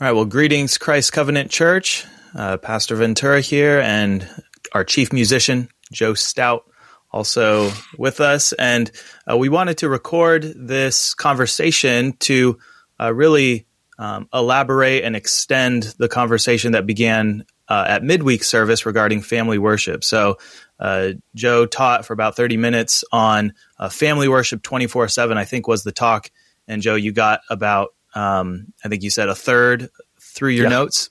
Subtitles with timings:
[0.00, 0.12] All right.
[0.12, 2.06] Well, greetings, Christ Covenant Church.
[2.34, 4.26] Uh, Pastor Ventura here, and
[4.72, 6.64] our chief musician, Joe Stout,
[7.12, 8.54] also with us.
[8.54, 8.90] And
[9.30, 12.58] uh, we wanted to record this conversation to
[12.98, 13.66] uh, really
[13.98, 20.02] um, elaborate and extend the conversation that began uh, at midweek service regarding family worship.
[20.02, 20.38] So,
[20.78, 25.68] uh, Joe taught for about 30 minutes on uh, family worship 24 7, I think
[25.68, 26.30] was the talk.
[26.66, 29.88] And Joe, you got about um, I think you said a third
[30.20, 30.70] through your yeah.
[30.70, 31.10] notes.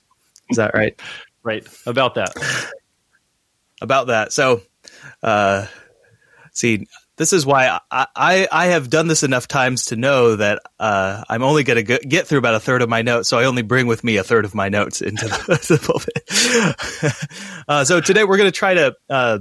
[0.50, 1.00] Is that right?
[1.42, 1.66] right.
[1.86, 2.34] About that.
[3.82, 4.32] About that.
[4.32, 4.60] So,
[5.22, 5.66] uh,
[6.52, 6.86] see,
[7.16, 11.22] this is why I, I, I, have done this enough times to know that uh,
[11.28, 13.28] I'm only going to get through about a third of my notes.
[13.28, 15.36] So I only bring with me a third of my notes into the,
[15.68, 17.64] the pulpit.
[17.68, 19.38] uh, so today we're going to try to uh,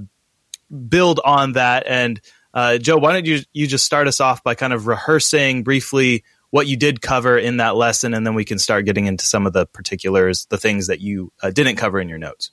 [0.89, 1.85] build on that.
[1.87, 2.19] And
[2.53, 6.25] uh, Joe, why don't you you just start us off by kind of rehearsing briefly
[6.51, 9.45] what you did cover in that lesson, and then we can start getting into some
[9.45, 12.51] of the particulars, the things that you uh, didn't cover in your notes.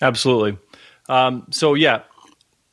[0.00, 0.58] Absolutely.
[1.08, 2.02] Um, so yeah,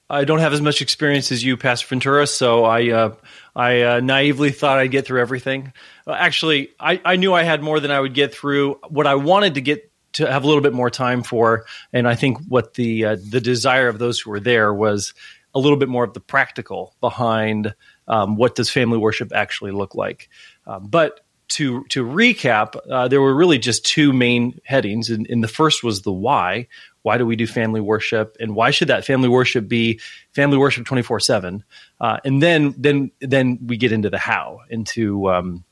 [0.09, 2.27] I don't have as much experience as you, Pastor Ventura.
[2.27, 3.15] So I uh,
[3.55, 5.71] I uh, naively thought I'd get through everything.
[6.05, 8.79] Uh, actually, I, I knew I had more than I would get through.
[8.89, 12.15] What I wanted to get to have a little bit more time for, and I
[12.15, 15.13] think what the uh, the desire of those who were there was
[15.53, 17.73] a little bit more of the practical behind
[18.11, 20.29] um, what does family worship actually look like.
[20.67, 25.43] Um, but to to recap, uh, there were really just two main headings, and, and,
[25.43, 26.67] the first was the why.
[27.01, 29.99] Why do we do family worship, and why should that family worship be
[30.33, 31.63] family worship twenty four seven?
[31.99, 35.65] Uh, and then then then we get into the how, into um,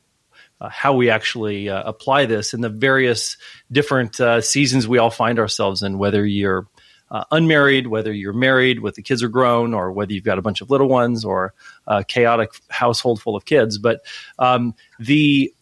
[0.60, 3.38] uh, how we actually uh, apply this in the various
[3.72, 6.68] different uh, seasons we all find ourselves in, whether you're
[7.12, 10.42] uh, unmarried, whether you're married with the kids are grown, or whether you've got a
[10.42, 11.54] bunch of little ones, or
[11.88, 13.78] a chaotic household full of kids.
[13.78, 14.02] But
[14.38, 15.54] um, the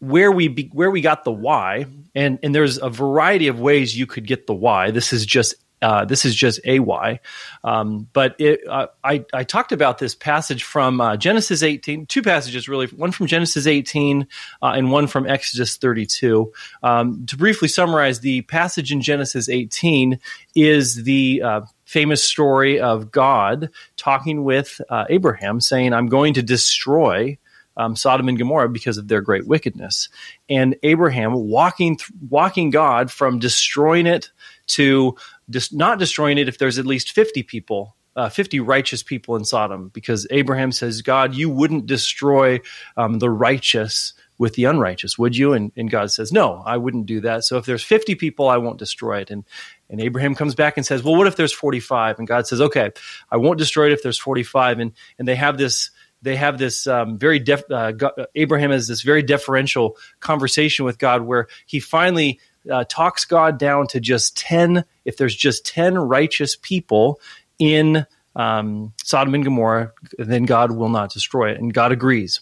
[0.00, 3.98] where we be, where we got the why, and and there's a variety of ways
[3.98, 4.90] you could get the why.
[4.90, 7.20] This is just uh, this is just AY.
[7.64, 12.22] Um, but it, uh, I, I, talked about this passage from uh, Genesis 18, two
[12.22, 14.26] passages really, one from Genesis 18
[14.62, 16.52] uh, and one from Exodus 32.
[16.82, 20.18] Um, to briefly summarize, the passage in Genesis 18
[20.54, 26.42] is the uh, famous story of God talking with uh, Abraham, saying, I'm going to
[26.42, 27.38] destroy.
[27.78, 30.08] Um, Sodom and Gomorrah because of their great wickedness,
[30.50, 34.30] and Abraham walking th- walking God from destroying it
[34.68, 35.16] to
[35.48, 39.44] dis- not destroying it if there's at least 50 people, uh, 50 righteous people in
[39.44, 42.60] Sodom, because Abraham says, God, you wouldn't destroy
[42.96, 45.52] um, the righteous with the unrighteous, would you?
[45.52, 47.44] And, and, God says, No, I wouldn't do that.
[47.44, 49.30] So if there's 50 people, I won't destroy it.
[49.30, 49.44] And
[49.90, 52.18] and Abraham comes back and says, Well, what if there's 45?
[52.18, 52.90] And God says, Okay,
[53.30, 54.78] I won't destroy it if there's 45.
[54.78, 55.90] And and they have this
[56.22, 57.92] they have this um, very def- uh,
[58.34, 62.40] Abraham has this very deferential conversation with God where he finally
[62.70, 67.20] uh, talks God down to just 10, if there's just 10 righteous people
[67.58, 71.58] in um, Sodom and Gomorrah, then God will not destroy it.
[71.58, 72.40] And God agrees.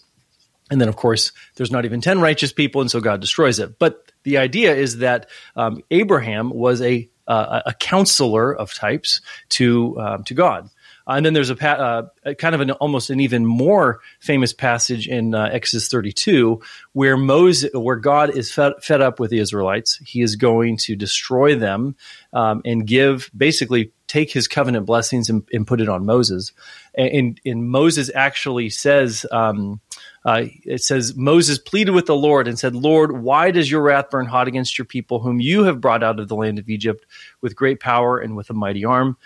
[0.69, 3.79] And then, of course, there's not even 10 righteous people, and so God destroys it.
[3.79, 9.97] But the idea is that um, Abraham was a, uh, a counselor of types to,
[9.99, 10.69] um, to God.
[11.07, 14.53] Uh, and then there's a, pa- uh, kind of an almost an even more famous
[14.53, 16.61] passage in uh, Exodus 32
[16.93, 20.01] where Moses, where God is fed, fed, up with the Israelites.
[20.05, 21.95] He is going to destroy them
[22.33, 26.53] um, and give basically take his covenant blessings and, and put it on Moses.
[26.95, 29.81] And, and Moses actually says, um,
[30.25, 34.09] uh, it says, Moses pleaded with the Lord and said, Lord, why does your wrath
[34.09, 37.05] burn hot against your people, whom you have brought out of the land of Egypt
[37.41, 39.17] with great power and with a mighty arm?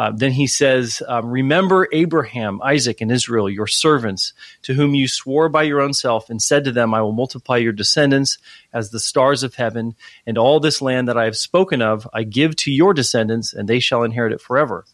[0.00, 5.06] Uh, then he says, um, Remember Abraham, Isaac, and Israel, your servants, to whom you
[5.06, 8.38] swore by your own self, and said to them, I will multiply your descendants
[8.72, 9.94] as the stars of heaven,
[10.24, 13.68] and all this land that I have spoken of I give to your descendants, and
[13.68, 14.86] they shall inherit it forever.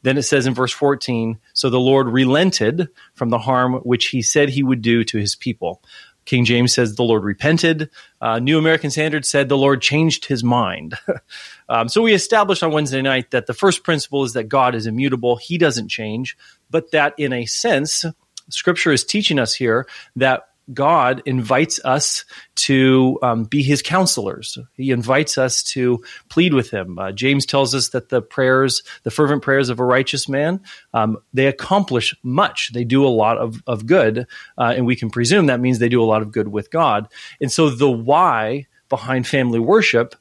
[0.00, 4.22] Then it says in verse 14, So the Lord relented from the harm which he
[4.22, 5.82] said he would do to his people.
[6.24, 7.90] King James says the Lord repented.
[8.20, 10.94] Uh, New American Standard said the Lord changed his mind.
[11.68, 14.86] um, so we established on Wednesday night that the first principle is that God is
[14.86, 16.36] immutable, he doesn't change,
[16.70, 18.04] but that in a sense,
[18.48, 22.24] Scripture is teaching us here that God invites us
[22.56, 24.56] to um, be his counselors.
[24.74, 26.98] He invites us to plead with him.
[26.98, 30.60] Uh, James tells us that the prayers, the fervent prayers of a righteous man,
[30.94, 32.72] um, they accomplish much.
[32.72, 34.26] They do a lot of, of good.
[34.56, 37.08] Uh, and we can presume that means they do a lot of good with God.
[37.40, 40.14] And so the why behind family worship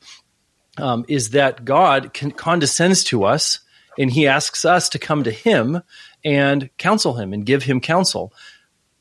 [0.77, 3.59] um, is that God condescends to us
[3.97, 5.81] and he asks us to come to him
[6.25, 8.33] and counsel him and give him counsel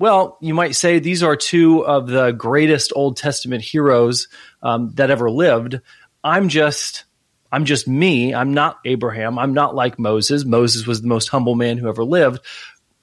[0.02, 4.26] well, you might say these are two of the greatest Old Testament heroes
[4.60, 5.81] um, that ever lived.
[6.25, 7.04] I'm just
[7.52, 8.34] I'm just me.
[8.34, 9.38] I'm not Abraham.
[9.38, 10.44] I'm not like Moses.
[10.44, 12.40] Moses was the most humble man who ever lived.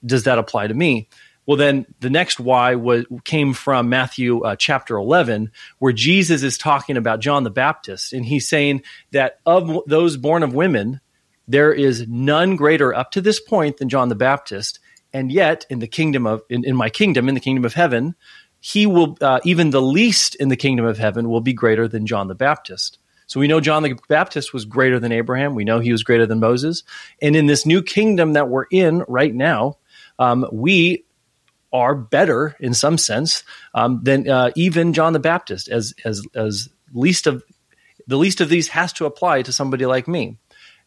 [0.06, 1.08] Does that apply to me?
[1.46, 6.58] Well, then the next why was, came from Matthew uh, chapter 11, where Jesus is
[6.58, 8.12] talking about John the Baptist.
[8.12, 8.82] And he's saying
[9.12, 11.00] that of those born of women,
[11.48, 14.80] there is none greater up to this point than John the Baptist.
[15.14, 18.16] And yet, in the kingdom of, in, in my kingdom, in the kingdom of heaven,
[18.60, 22.06] he will, uh, even the least in the kingdom of heaven will be greater than
[22.06, 23.00] John the Baptist.
[23.26, 25.56] So we know John the Baptist was greater than Abraham.
[25.56, 26.84] We know he was greater than Moses.
[27.22, 29.78] And in this new kingdom that we're in right now,
[30.18, 31.06] um, we
[31.72, 33.44] are better in some sense
[33.76, 35.70] um, than uh, even John the Baptist.
[35.70, 37.44] As as as least of
[38.08, 40.38] the least of these has to apply to somebody like me.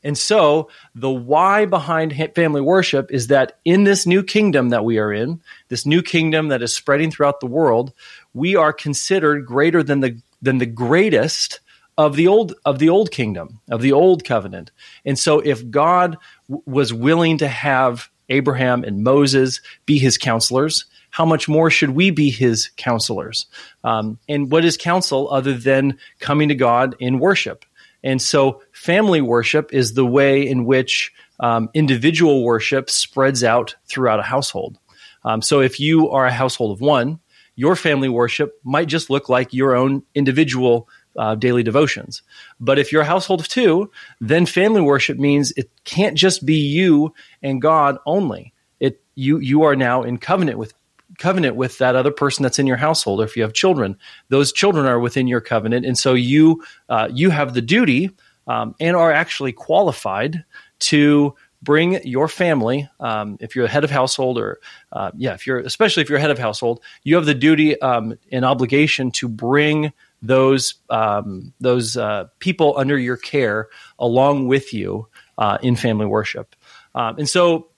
[0.05, 4.99] And so the why behind family worship is that in this new kingdom that we
[4.99, 7.93] are in, this new kingdom that is spreading throughout the world,
[8.35, 11.61] we are considered greater than the than the greatest
[11.97, 14.71] of the old of the old kingdom of the old covenant.
[15.05, 16.17] And so if god
[16.49, 21.91] w- was willing to have abraham and moses be his counselors how much more should
[21.91, 23.45] we be his counselors?
[23.85, 27.65] Um, and what is counsel other than coming to god in worship
[28.03, 34.21] and so family worship is the way in which um, individual worship spreads out throughout
[34.21, 34.79] a household
[35.25, 37.19] um, so if you are a household of one
[37.55, 42.23] your family worship might just look like your own individual uh, daily devotions.
[42.61, 43.91] But if you're a household of two,
[44.21, 47.13] then family worship means it can't just be you
[47.43, 48.53] and God only.
[48.81, 50.75] It you you are now in covenant with
[51.19, 53.21] covenant with that other person that's in your household.
[53.21, 53.97] Or if you have children,
[54.29, 58.11] those children are within your covenant, and so you uh, you have the duty
[58.47, 60.45] um, and are actually qualified
[60.81, 64.59] to bring your family um, if you're a head of household or
[64.91, 67.81] uh, yeah if you're especially if you're a head of household you have the duty
[67.81, 69.93] um, and obligation to bring
[70.23, 73.69] those um, those uh, people under your care
[73.99, 75.07] along with you
[75.39, 76.55] uh, in family worship.
[76.95, 77.69] Um, and so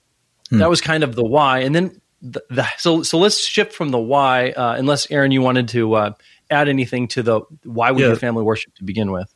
[0.50, 0.58] hmm.
[0.58, 1.60] that was kind of the why.
[1.60, 4.50] And then the, the, so so let's shift from the why.
[4.50, 6.12] Uh, unless Aaron, you wanted to uh,
[6.50, 8.09] add anything to the why we yeah.
[8.09, 9.32] do family worship to begin with.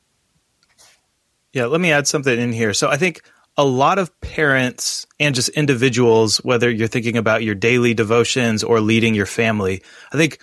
[1.53, 2.73] Yeah, let me add something in here.
[2.73, 3.23] So I think
[3.57, 8.81] a lot of parents and just individuals, whether you're thinking about your daily devotions or
[8.81, 9.83] leading your family,
[10.13, 10.41] I think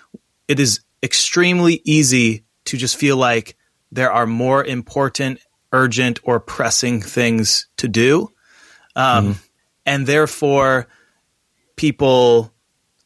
[0.47, 3.55] it is extremely easy to just feel like
[3.91, 5.39] there are more important,
[5.71, 8.29] urgent, or pressing things to do.
[8.95, 9.41] Um, mm
[9.87, 10.87] And therefore,
[11.75, 12.53] people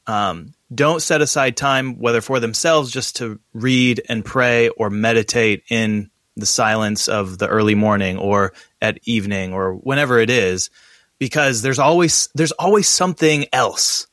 [0.08, 5.64] um, don't set aside time, whether for themselves, just to read and pray or meditate
[5.70, 10.70] in the silence of the early morning or at evening or whenever it is,
[11.18, 14.08] because there's always there's always something else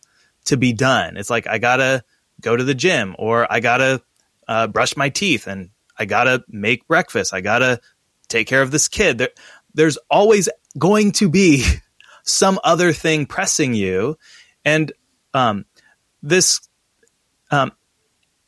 [0.46, 1.16] to be done.
[1.16, 2.02] It's like I gotta
[2.40, 4.02] go to the gym or I gotta
[4.48, 7.32] uh, brush my teeth and I gotta make breakfast.
[7.32, 7.80] I gotta
[8.28, 9.18] take care of this kid.
[9.18, 9.30] There,
[9.74, 10.48] there's always
[10.78, 11.64] going to be
[12.24, 14.18] some other thing pressing you,
[14.66, 14.92] and
[15.32, 15.64] um,
[16.22, 16.60] this
[17.50, 17.72] um,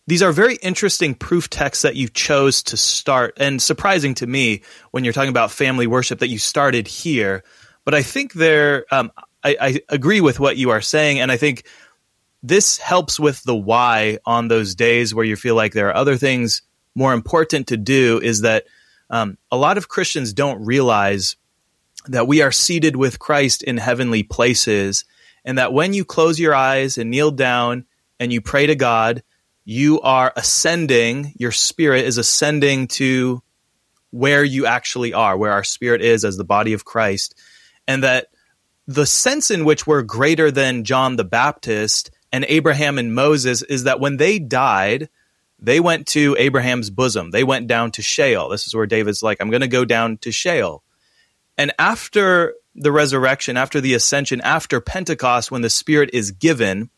[0.07, 4.63] these are very interesting proof texts that you chose to start, and surprising to me
[4.91, 7.45] when you're talking about family worship that you started here.
[7.85, 9.13] But I think there, um,
[9.45, 11.65] I, I agree with what you are saying, and I think
[12.43, 16.17] this helps with the why on those days where you feel like there are other
[16.17, 16.63] things
[16.95, 18.65] more important to do is that
[19.11, 21.37] um, a lot of Christians don't realize
[22.07, 25.05] that we are seated with Christ in heavenly places,
[25.49, 27.87] and that when you close your eyes and kneel down
[28.21, 29.23] and you pray to God,
[29.65, 33.43] you are ascending, your spirit is ascending to
[34.11, 37.35] where you actually are, where our spirit is as the body of Christ,
[37.87, 38.27] and that
[38.87, 43.85] the sense in which we're greater than John the Baptist and Abraham and Moses is
[43.85, 45.09] that when they died,
[45.59, 47.31] they went to Abraham's bosom.
[47.31, 48.51] They went down to Sheol.
[48.51, 50.83] This is where David's like, I'm going to go down to Sheol.
[51.57, 56.91] And after the resurrection, after the ascension, after Pentecost, when the Spirit is given,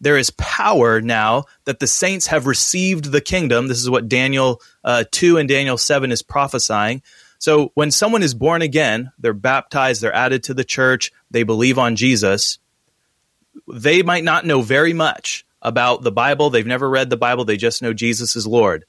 [0.00, 3.68] there is power now that the saints have received the kingdom.
[3.68, 7.02] This is what Daniel uh, 2 and Daniel 7 is prophesying.
[7.38, 11.78] So when someone is born again, they're baptized, they're added to the church, they believe
[11.78, 12.58] on Jesus
[13.72, 16.50] they might not know very much about the Bible.
[16.50, 17.44] They've never read the Bible.
[17.44, 18.84] They just know Jesus is Lord.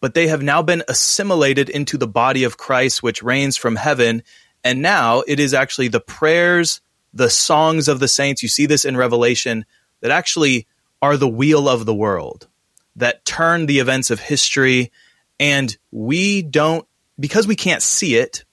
[0.00, 4.22] But they have now been assimilated into the body of Christ, which reigns from heaven.
[4.64, 6.80] And now it is actually the prayers,
[7.14, 8.42] the songs of the saints.
[8.42, 9.64] You see this in Revelation
[10.00, 10.66] that actually
[11.00, 12.48] are the wheel of the world
[12.96, 14.92] that turn the events of history.
[15.38, 16.86] And we don't,
[17.18, 18.44] because we can't see it,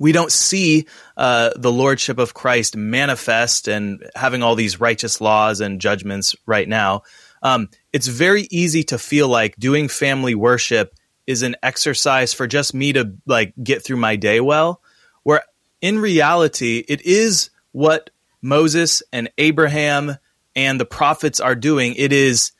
[0.00, 5.60] we don't see uh, the lordship of Christ manifest and having all these righteous laws
[5.60, 7.02] and judgments right now.
[7.42, 10.94] Um, it's very easy to feel like doing family worship
[11.26, 14.82] is an exercise for just me to like get through my day well,
[15.22, 15.42] where
[15.80, 18.10] in reality, it is what
[18.42, 20.16] Moses and Abraham
[20.56, 21.94] and the prophets are doing.
[21.96, 22.52] It is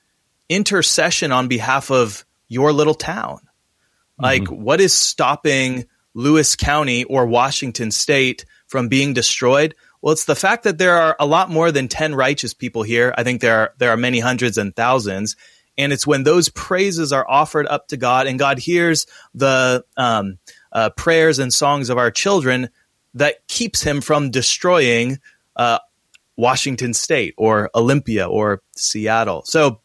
[0.48, 3.38] intercession on behalf of your little town.
[3.38, 4.24] Mm-hmm.
[4.24, 9.74] Like, what is stopping Lewis County or Washington State from being destroyed?
[10.02, 13.14] Well, it's the fact that there are a lot more than 10 righteous people here.
[13.16, 15.36] I think there are, there are many hundreds and thousands.
[15.76, 20.38] And it's when those praises are offered up to God and God hears the um,
[20.72, 22.70] uh, prayers and songs of our children
[23.14, 25.18] that keeps him from destroying
[25.56, 25.78] uh,
[26.36, 29.42] Washington State or Olympia or Seattle.
[29.44, 29.80] So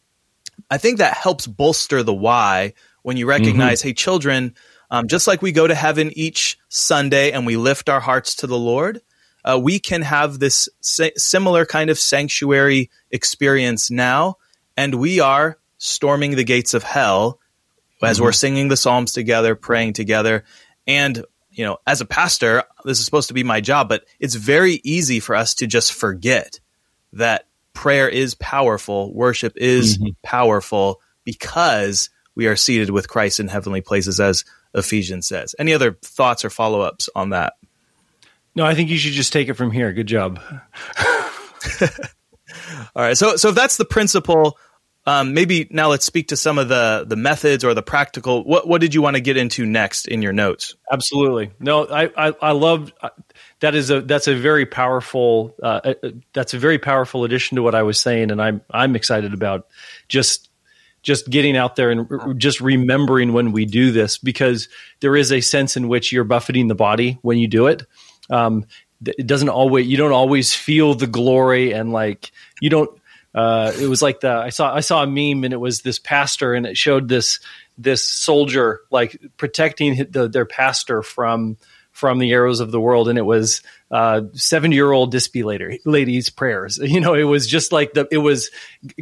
[0.70, 3.88] I think that helps bolster the why when you recognize, mm-hmm.
[3.88, 4.54] hey, children,
[4.90, 8.46] um, just like we go to heaven each Sunday and we lift our hearts to
[8.46, 9.00] the Lord,
[9.44, 14.36] uh, we can have this sa- similar kind of sanctuary experience now.
[14.76, 17.38] And we are storming the gates of hell
[18.02, 18.24] as mm-hmm.
[18.24, 20.44] we're singing the Psalms together, praying together.
[20.86, 24.34] And, you know, as a pastor, this is supposed to be my job, but it's
[24.34, 26.60] very easy for us to just forget
[27.14, 30.10] that prayer is powerful, worship is mm-hmm.
[30.22, 35.54] powerful because we are seated with Christ in heavenly places, as Ephesians says.
[35.58, 37.54] Any other thoughts or follow ups on that?
[38.54, 39.92] No, I think you should just take it from here.
[39.92, 40.40] Good job.
[42.94, 43.16] All right.
[43.16, 44.58] So, so if that's the principle,
[45.06, 48.42] um, maybe now let's speak to some of the the methods or the practical.
[48.42, 50.74] What what did you want to get into next in your notes?
[50.90, 51.52] Absolutely.
[51.60, 53.10] No, I I, I love uh,
[53.60, 57.62] that is a that's a very powerful uh, uh, that's a very powerful addition to
[57.62, 59.68] what I was saying, and I'm I'm excited about
[60.08, 60.50] just
[61.02, 65.30] just getting out there and r- just remembering when we do this because there is
[65.30, 67.84] a sense in which you're buffeting the body when you do it
[68.28, 68.66] um,
[69.04, 72.90] it doesn't always you don't always feel the glory and like you don't
[73.36, 75.98] uh, it was like the I saw I saw a meme and it was this
[75.98, 77.38] pastor and it showed this
[77.76, 81.58] this soldier like protecting the, their pastor from
[81.92, 85.42] from the arrows of the world and it was uh 70 year old dispy
[85.84, 88.50] ladies prayers you know it was just like the it was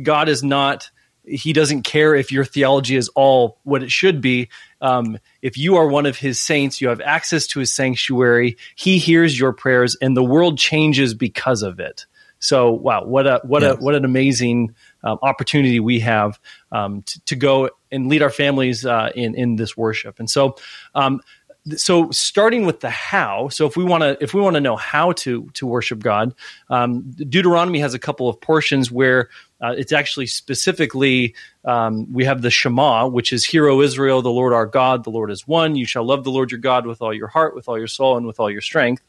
[0.03, 0.91] god is not
[1.26, 4.50] he doesn't care if your theology is all what it should be.
[4.81, 8.59] Um, if you are one of his saints, you have access to his sanctuary.
[8.75, 12.05] He hears your prayers, and the world changes because of it.
[12.45, 13.77] So, wow, what a what yes.
[13.79, 16.39] a what an amazing um, opportunity we have
[16.73, 20.19] um, to, to, go and lead our families uh, in in this worship.
[20.19, 20.57] And so,
[20.95, 21.23] um,
[21.77, 24.77] so starting with the how so if we want to if we want to know
[24.77, 26.35] how to to worship god
[26.69, 29.31] um, deuteronomy has a couple of portions where
[29.63, 31.35] uh, it's actually specifically
[31.65, 35.11] um, we have the shema which is hear o israel the lord our god the
[35.11, 37.67] lord is one you shall love the lord your god with all your heart with
[37.67, 39.03] all your soul and with all your strength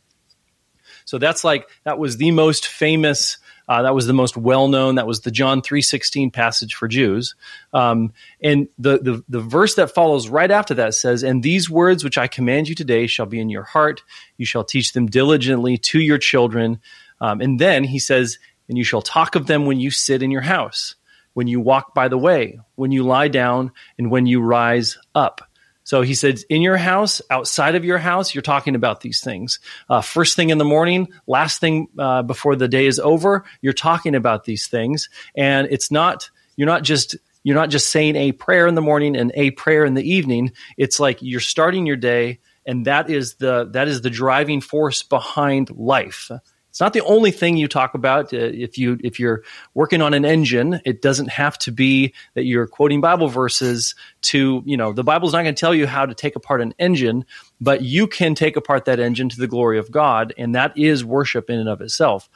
[1.05, 4.95] so that's like that was the most famous uh, that was the most well known.
[4.95, 7.35] That was the John three sixteen passage for Jews.
[7.73, 12.03] Um, and the, the the verse that follows right after that says, "And these words
[12.03, 14.03] which I command you today shall be in your heart.
[14.37, 16.79] You shall teach them diligently to your children."
[17.21, 20.31] Um, and then he says, "And you shall talk of them when you sit in
[20.31, 20.95] your house."
[21.33, 25.41] When you walk by the way, when you lie down, and when you rise up.
[25.85, 29.59] So he said, in your house, outside of your house, you're talking about these things.
[29.87, 33.71] Uh, first thing in the morning, last thing uh, before the day is over, you're
[33.71, 35.09] talking about these things.
[35.37, 39.15] And it's not, you're not just, you're not just saying a prayer in the morning
[39.15, 40.53] and a prayer in the evening.
[40.75, 45.03] It's like you're starting your day and that is the, that is the driving force
[45.03, 46.31] behind life.
[46.75, 48.33] It's not the only thing you talk about.
[48.33, 52.43] Uh, if you if you're working on an engine, it doesn't have to be that
[52.43, 56.05] you're quoting Bible verses to you know the Bible's not going to tell you how
[56.05, 57.23] to take apart an engine,
[57.61, 61.05] but you can take apart that engine to the glory of God, and that is
[61.05, 62.29] worship in and of itself.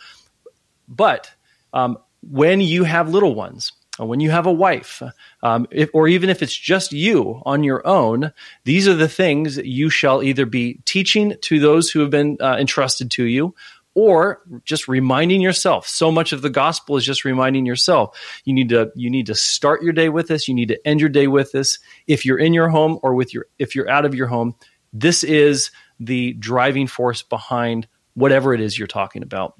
[0.87, 1.29] But
[1.73, 5.03] um, when you have little ones, when you have a wife,
[5.43, 8.31] um, if, or even if it's just you on your own,
[8.63, 12.55] these are the things you shall either be teaching to those who have been uh,
[12.57, 13.53] entrusted to you,
[13.99, 15.85] or just reminding yourself.
[15.85, 19.35] So much of the gospel is just reminding yourself you need to you need to
[19.35, 20.47] start your day with this.
[20.47, 21.79] You need to end your day with this.
[22.07, 24.55] If you're in your home or with your if you're out of your home
[24.93, 29.53] this is the driving force behind whatever it is you're talking about.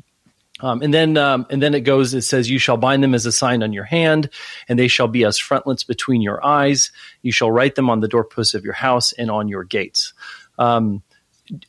[0.62, 3.26] Um, and then um, and then it goes it says you shall bind them as
[3.26, 4.30] a sign on your hand
[4.70, 6.94] and they shall be as frontlets between your eyes.
[7.24, 10.14] You shall write them on the doorposts of your house and on your gates.
[10.58, 11.04] Um,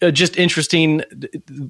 [0.02, 1.02] uh, just interesting.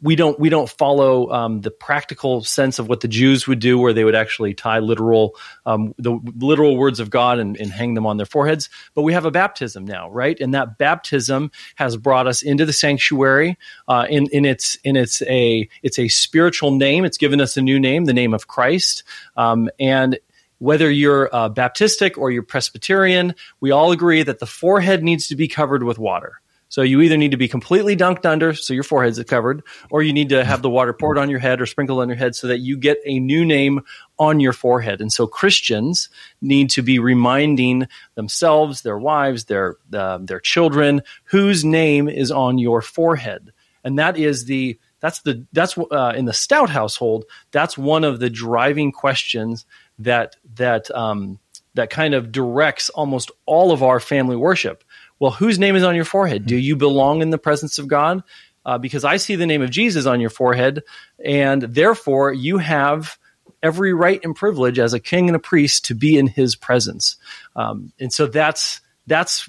[0.02, 3.78] We don't we don't follow um, the practical sense of what the Jews would do,
[3.78, 7.94] where they would actually tie literal um, the literal words of God and, and, hang
[7.94, 8.68] them on their foreheads.
[8.94, 10.38] But we have a baptism now, right?
[10.40, 13.56] And that baptism has brought us into the sanctuary.
[13.86, 17.04] Uh, in in its in its a it's a spiritual name.
[17.04, 19.04] It's given us a new name, the name of Christ.
[19.36, 20.18] Um, and
[20.58, 25.36] whether you're uh, Baptistic or you're Presbyterian, we all agree that the forehead needs to
[25.36, 26.39] be covered with water.
[26.70, 30.12] So you either need to be completely dunked under, so your forehead's covered, or you
[30.12, 32.46] need to have the water poured on your head or sprinkled on your head so
[32.46, 33.80] that you get a new name
[34.20, 35.00] on your forehead.
[35.00, 36.08] And so Christians
[36.40, 42.56] need to be reminding themselves, their wives, their uh, their children, whose name is on
[42.58, 47.24] your forehead, and that is the that's the that's uh, in the Stout household.
[47.50, 49.66] That's one of the driving questions
[49.98, 51.40] that that um,
[51.74, 54.84] that kind of directs almost all of our family worship
[55.20, 56.46] well, whose name is on your forehead?
[56.46, 58.24] Do you belong in the presence of God?
[58.64, 60.82] Uh, because I see the name of Jesus on your forehead,
[61.24, 63.18] and therefore you have
[63.62, 67.16] every right and privilege as a king and a priest to be in His presence.
[67.56, 69.48] Um, and so that's that's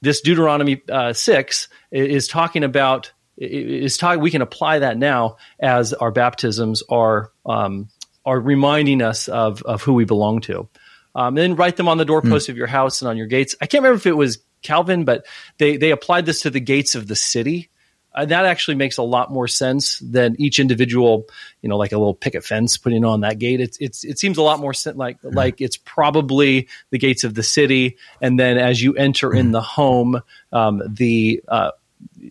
[0.00, 4.20] this Deuteronomy uh, six is talking about is talking.
[4.20, 7.88] We can apply that now as our baptisms are um,
[8.24, 10.68] are reminding us of of who we belong to.
[11.14, 12.50] Um, and then write them on the doorposts mm.
[12.50, 13.56] of your house and on your gates.
[13.60, 15.26] I can't remember if it was Calvin, but
[15.58, 17.68] they they applied this to the gates of the city.
[18.12, 21.26] Uh, that actually makes a lot more sense than each individual,
[21.62, 23.60] you know, like a little picket fence putting on that gate.
[23.60, 25.36] It's it's it seems a lot more like mm-hmm.
[25.36, 29.38] like it's probably the gates of the city, and then as you enter mm-hmm.
[29.38, 30.20] in the home,
[30.52, 31.70] um, the uh,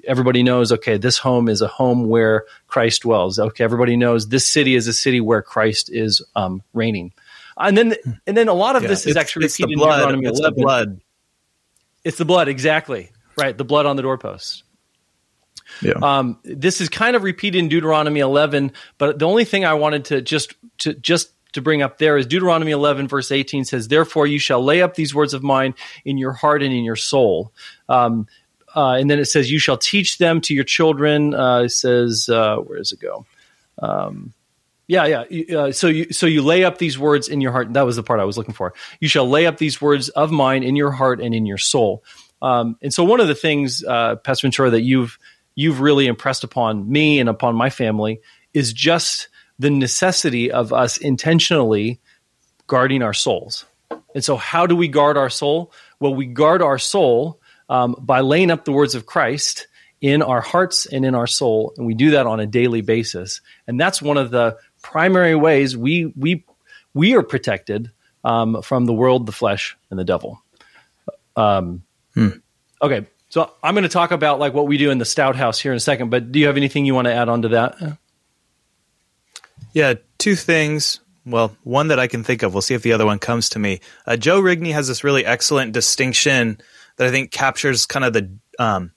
[0.05, 4.47] everybody knows okay this home is a home where christ dwells okay everybody knows this
[4.47, 7.11] city is a city where christ is um, reigning
[7.57, 7.95] and then
[8.25, 10.41] and then a lot of yeah, this is actually repeated in Deuteronomy 11.
[10.41, 11.01] the blood
[12.09, 13.11] it's the blood, exactly.
[13.37, 14.63] Right, the blood on the doorpost.
[15.83, 15.93] Yeah.
[16.01, 20.05] Um, this is kind of repeated in Deuteronomy 11, but the only thing I wanted
[20.05, 24.25] to just to just to bring up there is Deuteronomy 11 verse 18 says, "Therefore
[24.25, 27.53] you shall lay up these words of mine in your heart and in your soul."
[27.87, 28.27] Um,
[28.75, 32.27] uh, and then it says, "You shall teach them to your children." Uh, it says,
[32.27, 33.27] uh, "Where does it go?"
[33.77, 34.33] Um,
[34.89, 35.55] yeah, yeah.
[35.55, 37.71] Uh, so you so you lay up these words in your heart.
[37.73, 38.73] That was the part I was looking for.
[38.99, 42.03] You shall lay up these words of mine in your heart and in your soul.
[42.41, 45.19] Um, and so one of the things, uh, Pastor Ventura, that you've
[45.53, 48.21] you've really impressed upon me and upon my family
[48.55, 51.99] is just the necessity of us intentionally
[52.65, 53.65] guarding our souls.
[54.15, 55.71] And so, how do we guard our soul?
[55.99, 59.67] Well, we guard our soul um, by laying up the words of Christ
[60.01, 63.41] in our hearts and in our soul, and we do that on a daily basis.
[63.67, 66.45] And that's one of the primary ways we we
[66.93, 67.91] we are protected
[68.23, 70.43] um, from the world, the flesh, and the devil.
[71.35, 72.29] Um, hmm.
[72.81, 75.59] Okay, so I'm going to talk about like what we do in the Stout House
[75.59, 76.09] here in a second.
[76.09, 77.97] But do you have anything you want to add on to that?
[79.73, 80.99] Yeah, two things.
[81.25, 82.53] Well, one that I can think of.
[82.53, 83.81] We'll see if the other one comes to me.
[84.07, 86.59] Uh, Joe Rigney has this really excellent distinction
[86.95, 88.91] that I think captures kind of the um,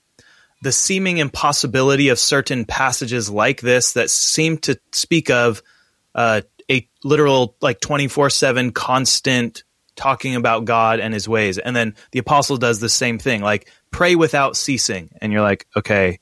[0.62, 5.62] the seeming impossibility of certain passages like this that seem to speak of
[6.14, 11.58] uh, a literal like 24 7 constant talking about God and his ways.
[11.58, 15.10] And then the apostle does the same thing, like pray without ceasing.
[15.20, 16.18] And you're like, okay,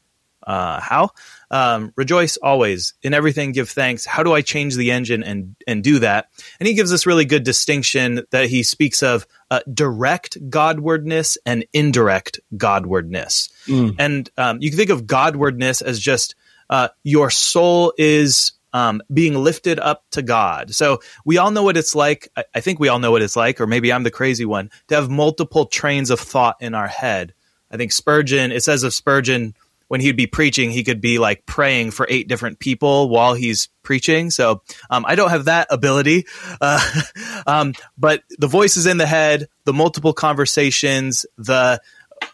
[0.47, 1.11] uh, how?
[1.51, 3.53] Um, rejoice always in everything.
[3.53, 4.05] Give thanks.
[4.05, 6.29] How do I change the engine and and do that?
[6.59, 11.65] And he gives this really good distinction that he speaks of uh, direct Godwardness and
[11.73, 13.51] indirect Godwardness.
[13.67, 13.97] Mm.
[13.99, 16.35] And um, you can think of Godwardness as just
[16.71, 20.75] uh, your soul is um, being lifted up to God.
[20.75, 22.29] So we all know what it's like.
[22.55, 24.95] I, think we all know what it's like, or maybe I'm the crazy one, to
[24.95, 27.35] have multiple trains of thought in our head.
[27.71, 29.55] I think Spurgeon, it says of Spurgeon,
[29.89, 33.69] when he'd be preaching, he could be like praying for eight different people while he's
[33.83, 34.31] preaching.
[34.31, 36.27] So um, I don't have that ability.
[36.61, 37.03] Uh,
[37.47, 41.81] um, but the voices in the head, the multiple conversations, the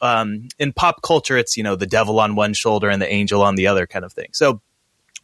[0.02, 3.42] um, in pop culture, it's you know the devil on one shoulder and the angel
[3.42, 4.28] on the other kind of thing.
[4.32, 4.60] So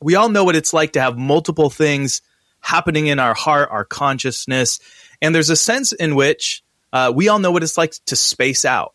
[0.03, 2.23] we all know what it's like to have multiple things
[2.61, 4.81] happening in our heart, our consciousness.
[5.21, 6.63] And there's a sense in which
[6.93, 8.95] uh, we all know what it's like to space out.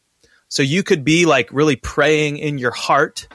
[0.50, 3.28] So you could be like really praying in your heart,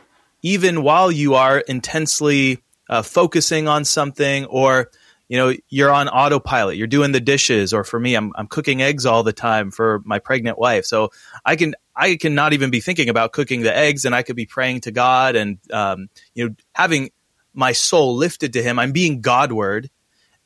[0.43, 4.91] even while you are intensely uh, focusing on something, or
[5.29, 6.77] you know you're on autopilot.
[6.77, 10.01] You're doing the dishes, or for me, I'm I'm cooking eggs all the time for
[10.05, 10.87] my pregnant wife.
[10.87, 11.11] So
[11.45, 14.37] I can I can not even be thinking about cooking the eggs, and I could
[14.37, 17.11] be praying to God and um, you know having
[17.55, 18.79] my soul lifted to him.
[18.79, 19.91] I'm being Godward.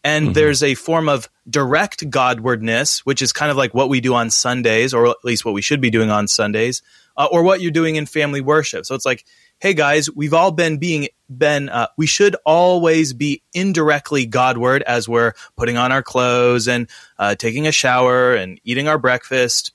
[0.04, 0.32] And mm-hmm.
[0.34, 4.30] there's a form of direct Godwardness, which is kind of like what we do on
[4.30, 6.82] Sundays, or at least what we should be doing on Sundays,
[7.16, 8.86] uh, or what you're doing in family worship.
[8.86, 9.24] So it's like
[9.58, 15.08] hey guys, we've all been being been uh, we should always be indirectly Godward as
[15.08, 16.88] we're putting on our clothes and
[17.18, 19.72] uh, taking a shower and eating our breakfast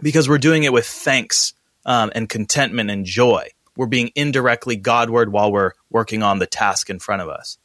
[0.00, 1.52] because we're doing it with thanks
[1.84, 3.48] um, and contentment and joy.
[3.80, 7.56] We're being indirectly Godward while we're working on the task in front of us.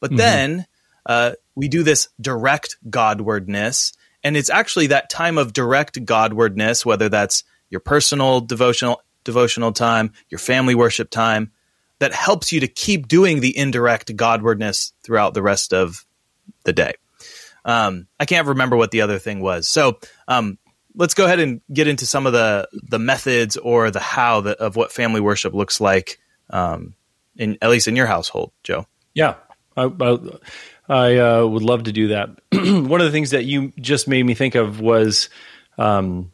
[0.00, 0.16] But mm-hmm.
[0.16, 0.66] then
[1.06, 3.92] uh, we do this direct Godwardness,
[4.24, 10.12] and it's actually that time of direct Godwardness, whether that's your personal devotional devotional time,
[10.28, 11.52] your family worship time,
[12.00, 16.04] that helps you to keep doing the indirect Godwardness throughout the rest of
[16.64, 16.94] the day.
[17.64, 19.68] Um, I can't remember what the other thing was.
[19.68, 20.58] So um,
[20.94, 24.76] let's go ahead and get into some of the the methods or the how of
[24.76, 26.18] what family worship looks like,
[26.50, 26.94] um,
[27.36, 28.86] in at least in your household, Joe.
[29.14, 29.34] Yeah,
[29.76, 30.18] I, I,
[30.88, 32.30] I uh, would love to do that.
[32.52, 35.28] One of the things that you just made me think of was,
[35.78, 36.32] um,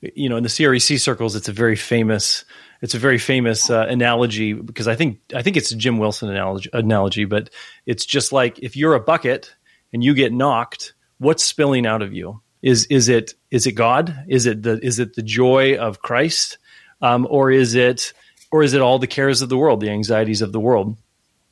[0.00, 2.44] you know, in the CREC circles, it's a very famous
[2.80, 6.30] it's a very famous uh, analogy because I think I think it's a Jim Wilson
[6.30, 7.50] analogy, analogy, but
[7.86, 9.54] it's just like if you're a bucket
[9.92, 12.40] and you get knocked, what's spilling out of you?
[12.62, 14.24] Is is it is it God?
[14.28, 16.58] Is it the is it the joy of Christ,
[17.00, 18.12] um, or is it
[18.50, 20.96] or is it all the cares of the world, the anxieties of the world?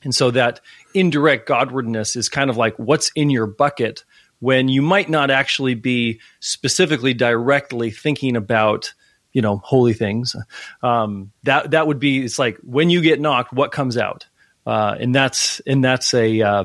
[0.02, 0.60] And so that
[0.94, 4.04] indirect Godwardness is kind of like what's in your bucket
[4.40, 8.92] when you might not actually be specifically directly thinking about
[9.32, 10.34] you know holy things
[10.82, 14.26] um, that that would be it's like when you get knocked what comes out
[14.66, 16.64] uh, and that's and that's a uh,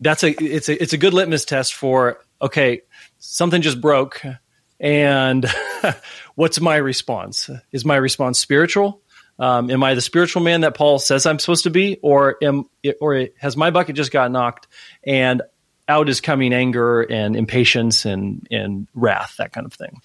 [0.00, 2.82] that's a it's a it's a good litmus test for okay
[3.22, 4.22] something just broke
[4.80, 5.46] and
[6.34, 9.00] what's my response is my response spiritual
[9.38, 12.64] um, am i the spiritual man that paul says i'm supposed to be or am
[13.00, 14.66] or has my bucket just got knocked
[15.04, 15.42] and
[15.88, 20.00] out is coming anger and impatience and and wrath that kind of thing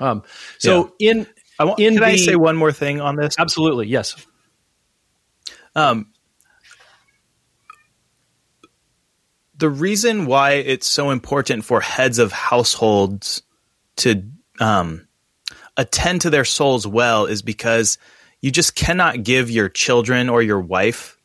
[0.00, 0.22] um,
[0.58, 1.10] so yeah.
[1.10, 1.26] in
[1.58, 3.34] I want, in can the, I say one more thing on this?
[3.36, 4.14] Absolutely, yes.
[5.74, 6.12] Um,
[9.58, 13.42] the reason why it's so important for heads of households
[13.96, 14.22] to
[14.60, 15.06] um,
[15.76, 17.98] attend to their souls well is because
[18.40, 21.18] you just cannot give your children or your wife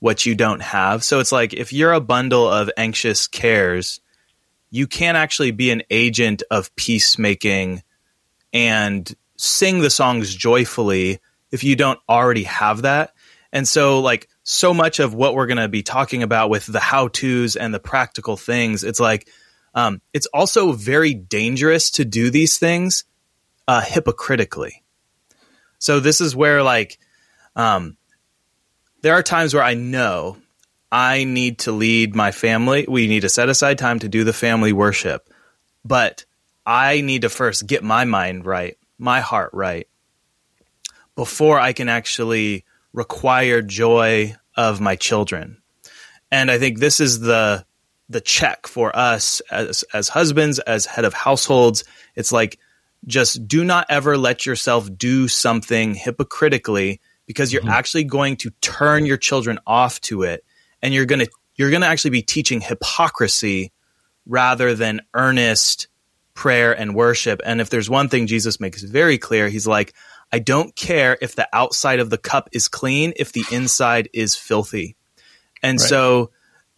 [0.00, 1.04] what you don't have.
[1.04, 4.00] So it's like if you're a bundle of anxious cares,
[4.70, 7.82] you can't actually be an agent of peacemaking
[8.52, 11.20] and sing the songs joyfully
[11.52, 13.14] if you don't already have that.
[13.52, 16.78] And so, like, so much of what we're going to be talking about with the
[16.78, 19.28] how to's and the practical things, it's like,
[19.74, 23.04] um, it's also very dangerous to do these things
[23.66, 24.84] uh, hypocritically.
[25.80, 27.00] So, this is where, like,
[27.56, 27.96] um,
[29.02, 30.36] there are times where I know
[30.92, 32.86] I need to lead my family.
[32.88, 35.28] We need to set aside time to do the family worship.
[35.84, 36.24] But
[36.64, 39.88] I need to first get my mind right, my heart right,
[41.16, 42.64] before I can actually
[42.96, 45.58] require joy of my children.
[46.32, 47.64] And I think this is the
[48.08, 51.84] the check for us as as husbands, as head of households.
[52.16, 52.58] It's like
[53.06, 57.70] just do not ever let yourself do something hypocritically because you're mm-hmm.
[57.70, 60.44] actually going to turn your children off to it
[60.82, 63.72] and you're going to you're going to actually be teaching hypocrisy
[64.26, 65.88] rather than earnest
[66.34, 67.40] prayer and worship.
[67.44, 69.94] And if there's one thing Jesus makes very clear, he's like,
[70.32, 74.36] I don't care if the outside of the cup is clean, if the inside is
[74.36, 74.96] filthy.
[75.62, 75.88] And right.
[75.88, 76.30] so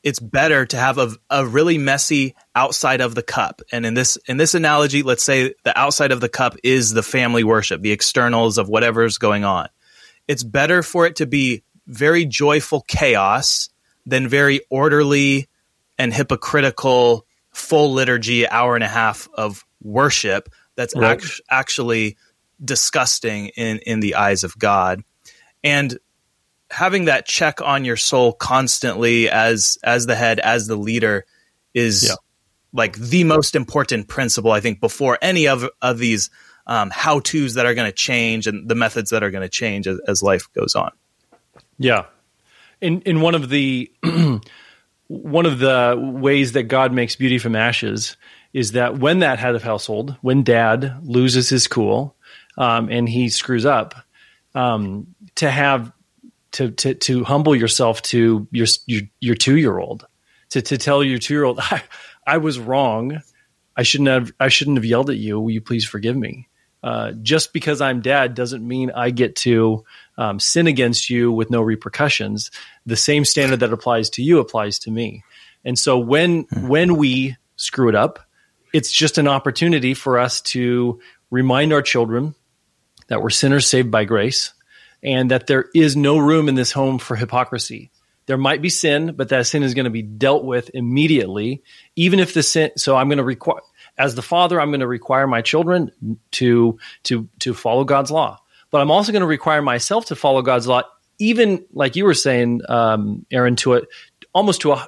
[0.02, 3.62] it's better to have a, a really messy outside of the cup.
[3.72, 7.02] And in this in this analogy, let's say the outside of the cup is the
[7.02, 9.68] family worship, the externals of whatever's going on.
[10.26, 13.70] It's better for it to be very joyful chaos
[14.06, 15.48] than very orderly
[15.98, 21.10] and hypocritical full liturgy, hour and a half of worship that's right.
[21.10, 22.16] act- actually
[22.62, 25.02] disgusting in in the eyes of God.
[25.62, 25.98] And
[26.70, 31.24] having that check on your soul constantly as as the head, as the leader
[31.74, 32.14] is yeah.
[32.72, 36.30] like the most important principle I think before any of of these
[36.66, 39.48] um, how tos that are going to change and the methods that are going to
[39.48, 40.90] change as, as life goes on.
[41.78, 42.04] Yeah.
[42.80, 43.90] In in one of the
[45.08, 48.16] one of the ways that God makes beauty from ashes
[48.52, 52.14] is that when that head of household, when dad loses his cool
[52.58, 53.94] um, and he screws up,
[54.54, 55.92] um, to have
[56.52, 60.06] to, to to humble yourself to your your, your two year old,
[60.50, 61.82] to to tell your two year old, I,
[62.26, 63.22] I was wrong.
[63.76, 65.40] I shouldn't have I shouldn't have yelled at you.
[65.40, 66.48] Will you please forgive me?
[66.82, 69.84] Uh, just because I'm dad doesn't mean I get to
[70.16, 72.50] um, sin against you with no repercussions.
[72.86, 75.24] The same standard that applies to you applies to me.
[75.64, 76.68] And so when hmm.
[76.68, 78.20] when we screw it up,
[78.72, 82.34] it's just an opportunity for us to remind our children
[83.08, 84.52] that we're sinners saved by grace,
[85.02, 87.90] and that there is no room in this home for hypocrisy.
[88.26, 91.62] There might be sin, but that sin is going to be dealt with immediately,
[91.96, 92.70] even if the sin.
[92.76, 93.62] So I'm going to require,
[93.96, 95.90] as the father, I'm going to require my children
[96.32, 98.38] to to to follow God's law,
[98.70, 100.82] but I'm also going to require myself to follow God's law,
[101.18, 103.88] even like you were saying, um, Aaron, to it
[104.34, 104.86] almost to a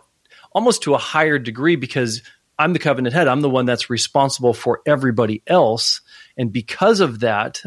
[0.52, 2.22] almost to a higher degree because
[2.59, 3.26] I'm the covenant head.
[3.26, 6.02] I'm the one that's responsible for everybody else,
[6.37, 7.62] and because of that,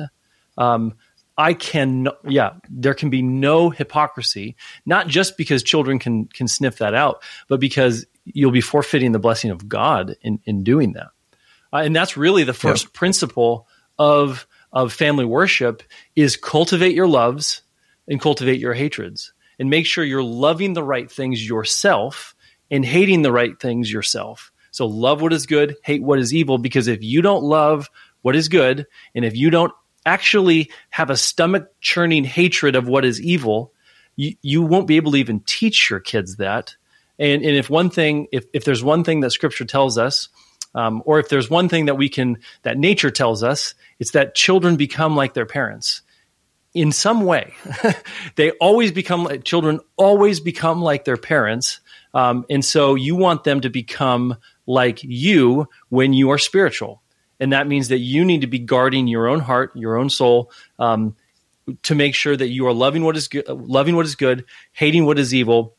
[0.58, 0.96] um,
[1.38, 6.78] I can, yeah, there can be no hypocrisy, not just because children can can sniff
[6.78, 11.10] that out, but because you'll be forfeiting the blessing of God in in doing that.
[11.72, 12.92] Uh, and that's really the first yeah.
[12.94, 15.84] principle of of family worship
[16.16, 17.62] is cultivate your loves
[18.08, 22.36] and cultivate your hatreds and make sure you're loving the right things yourself
[22.72, 24.52] and hating the right things yourself.
[24.72, 27.90] So love what is good, hate what is evil because if you don't love
[28.24, 29.72] what is good and if you don't
[30.06, 33.74] actually have a stomach churning hatred of what is evil,
[34.16, 36.76] you, you won't be able to even teach your kids that.
[37.20, 40.30] And, and if one thing, if, if there's one thing that scripture tells us,
[40.76, 44.36] um, or if there's one thing that we can, that nature tells us, it's that
[44.36, 46.02] children become like their parents
[46.74, 47.54] in some way.
[48.36, 51.80] they always become like children, always become like their parents.
[52.16, 57.03] Um, and so you want them to become like you when you are spiritual
[57.44, 60.50] and that means that you need to be guarding your own heart, your own soul,
[60.80, 61.14] um,
[61.84, 65.06] to make sure that you are loving what is good, loving what is good, hating
[65.06, 65.76] what is evil,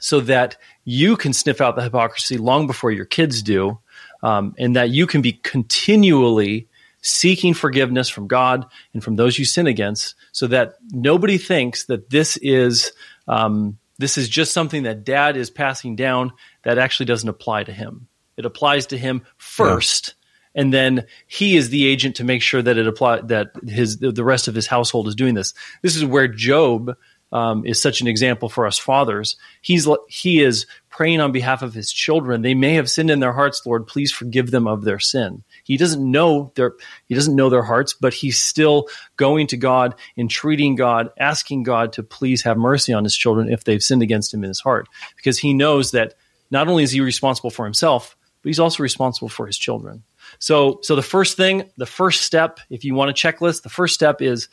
[0.00, 3.78] so that you can sniff out the hypocrisy long before your kids do,
[4.24, 6.66] um, and that you can be continually
[7.02, 12.10] seeking forgiveness from God and from those you sin against, so that nobody thinks that
[12.10, 12.90] this is
[13.28, 16.32] um, this is just something that Dad is passing down
[16.64, 18.08] that actually doesn't apply to him.
[18.36, 20.08] It applies to him first.
[20.08, 20.22] Yeah
[20.56, 24.24] and then he is the agent to make sure that it apply that his the
[24.24, 25.54] rest of his household is doing this.
[25.82, 26.96] This is where Job
[27.32, 29.36] um, is such an example for us fathers.
[29.60, 32.40] He's he is praying on behalf of his children.
[32.40, 33.86] They may have sinned in their hearts, Lord.
[33.86, 35.44] Please forgive them of their sin.
[35.64, 36.72] He doesn't know their
[37.06, 41.92] he doesn't know their hearts, but he's still going to God, entreating God, asking God
[41.94, 44.88] to please have mercy on his children if they've sinned against him in his heart,
[45.16, 46.14] because he knows that
[46.50, 50.04] not only is he responsible for himself, but he's also responsible for his children.
[50.38, 53.94] So, so the first thing, the first step, if you want a checklist, the first
[53.94, 54.48] step is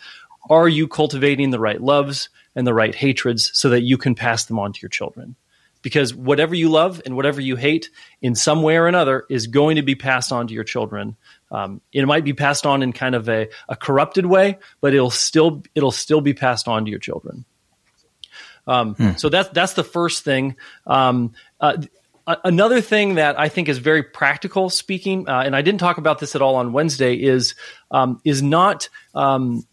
[0.50, 4.46] are you cultivating the right loves and the right hatreds so that you can pass
[4.46, 5.36] them on to your children?
[5.82, 7.90] Because whatever you love and whatever you hate
[8.22, 11.18] in some way or another is going to be passed on to your children.
[11.52, 15.10] Um, it might be passed on in kind of a, a corrupted way, but it'll
[15.10, 17.44] still it'll still be passed on to your children.
[18.66, 19.12] Um, hmm.
[19.18, 20.56] So that's that's the first thing.
[20.88, 21.78] Um, uh,
[22.28, 26.20] another thing that I think is very practical speaking, uh, and I didn't talk about
[26.20, 27.56] this at all on Wednesday, is
[27.92, 29.66] um, is not um,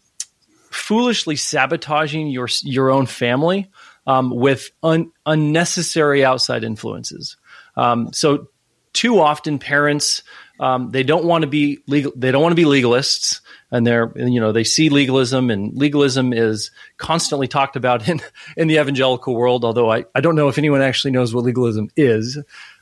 [0.69, 3.69] foolishly sabotaging your your own family
[4.07, 7.37] um, with un- unnecessary outside influences.
[7.75, 8.47] Um, so,
[8.93, 10.23] too often parents
[10.61, 12.13] um, they don't want to be legal.
[12.15, 16.33] They don't want to be legalists and they're you know they see legalism and legalism
[16.33, 18.21] is constantly talked about in
[18.57, 21.89] in the evangelical world although i, I don't know if anyone actually knows what legalism
[21.95, 22.37] is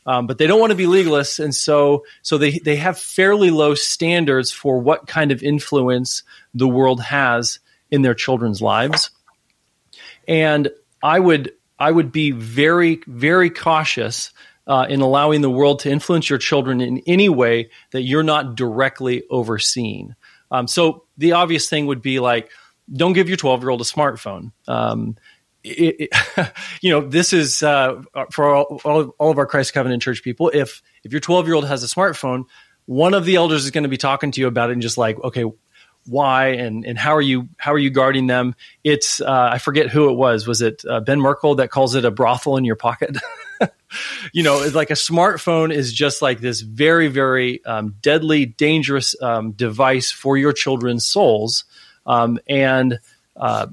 [0.06, 3.52] um, but they don't want to be legalists and so so they they have fairly
[3.52, 6.24] low standards for what kind of influence
[6.54, 7.60] the world has
[7.92, 9.12] in their children's lives
[10.28, 10.70] and
[11.04, 14.32] i would i would be very very cautious
[14.70, 18.54] uh, in allowing the world to influence your children in any way that you're not
[18.54, 20.14] directly overseeing.
[20.52, 22.52] Um, so the obvious thing would be like,
[22.92, 24.52] don't give your 12 year old a smartphone.
[24.68, 25.18] Um,
[25.64, 30.02] it, it, you know, this is uh, for all, all, all, of our Christ Covenant
[30.02, 30.50] Church people.
[30.54, 32.46] If if your 12 year old has a smartphone,
[32.86, 34.98] one of the elders is going to be talking to you about it and just
[34.98, 35.46] like, okay,
[36.06, 38.56] why and and how are you how are you guarding them?
[38.84, 40.48] It's uh, I forget who it was.
[40.48, 43.18] Was it uh, Ben Merkle that calls it a brothel in your pocket?
[44.34, 49.20] you know, it's like a smartphone is just like this very, very um, deadly, dangerous
[49.22, 51.66] um, device for your children's souls.
[52.06, 53.00] Um, and
[53.36, 53.68] uh,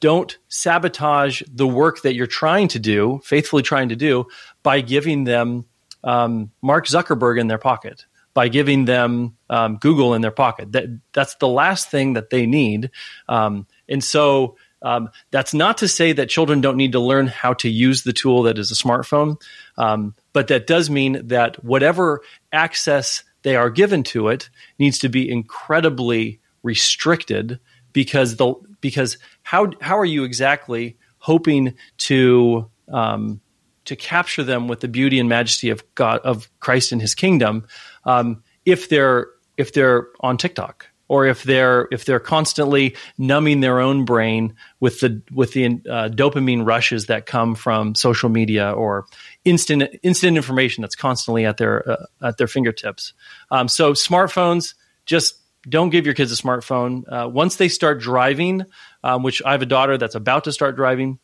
[0.00, 4.26] don't sabotage the work that you're trying to do, faithfully trying to do,
[4.62, 5.64] by giving them
[6.04, 10.72] um, Mark Zuckerberg in their pocket, by giving them um, Google in their pocket.
[10.72, 12.90] That that's the last thing that they need.
[13.28, 17.54] Um, and so um, that's not to say that children don't need to learn how
[17.54, 19.40] to use the tool that is a smartphone,
[19.76, 22.20] um, but that does mean that whatever
[22.52, 27.58] access they are given to it needs to be incredibly restricted
[27.92, 33.40] because the because how how are you exactly hoping to um,
[33.84, 37.66] to capture them with the beauty and majesty of God of Christ and His kingdom
[38.04, 43.80] um, if they're if they're on TikTok or if they're if they're constantly numbing their
[43.80, 49.04] own brain with the with the uh, dopamine rushes that come from social media or
[49.44, 53.12] instant instant information that's constantly at their uh, at their fingertips.
[53.50, 54.72] Um, so smartphones
[55.04, 55.34] just
[55.68, 57.02] don't give your kids a smartphone.
[57.06, 58.64] Uh, once they start driving,
[59.04, 61.18] um, which I have a daughter that's about to start driving,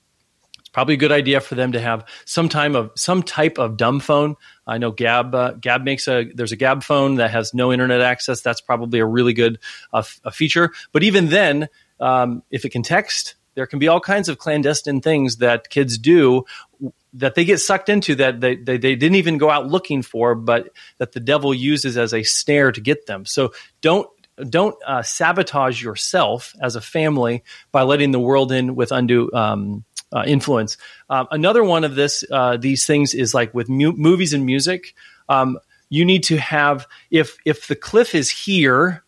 [0.79, 3.99] probably a good idea for them to have some time of some type of dumb
[3.99, 4.37] phone.
[4.65, 8.01] I know Gab uh, Gab makes a there's a Gab phone that has no internet
[8.01, 8.43] access.
[8.43, 9.59] That's probably a really good
[9.93, 10.71] uh, f- a feature.
[10.93, 15.01] But even then, um, if it can text, there can be all kinds of clandestine
[15.01, 16.45] things that kids do
[17.15, 20.37] that they get sucked into that they, they, they, didn't even go out looking for,
[20.37, 23.25] but that the devil uses as a snare to get them.
[23.25, 24.09] So don't
[24.49, 29.85] don't uh, sabotage yourself as a family by letting the world in with undue um,
[30.13, 30.77] uh, influence.
[31.09, 34.95] Uh, another one of this uh, these things is like with mu- movies and music.
[35.29, 35.59] Um,
[35.91, 39.03] you need to have if if the cliff is here,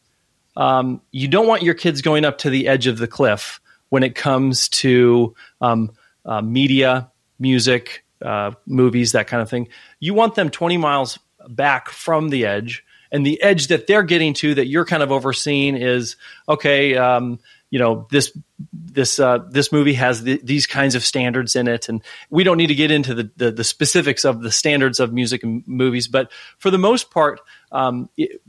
[0.56, 4.02] um, you don't want your kids going up to the edge of the cliff when
[4.02, 5.90] it comes to um,
[6.24, 9.68] uh, media, music, uh, movies, that kind of thing.
[9.98, 14.34] You want them twenty miles back from the edge and the edge that they're getting
[14.34, 16.16] to that you're kind of overseeing is
[16.48, 17.38] okay um,
[17.70, 18.36] you know this
[18.72, 21.88] this uh, this movie has the, these kinds of standards in it.
[21.88, 25.12] And we don't need to get into the, the, the specifics of the standards of
[25.12, 27.40] music and movies but for the most part
[27.72, 28.40] um, it,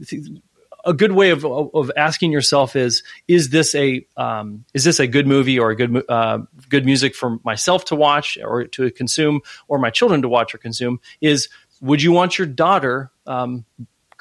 [0.86, 5.08] a good way of, of asking yourself is is this a um, is this a
[5.08, 9.42] good movie or a good uh, good music for myself to watch or to consume
[9.68, 11.50] or my children to watch or consume is
[11.82, 13.66] would you want your daughter um,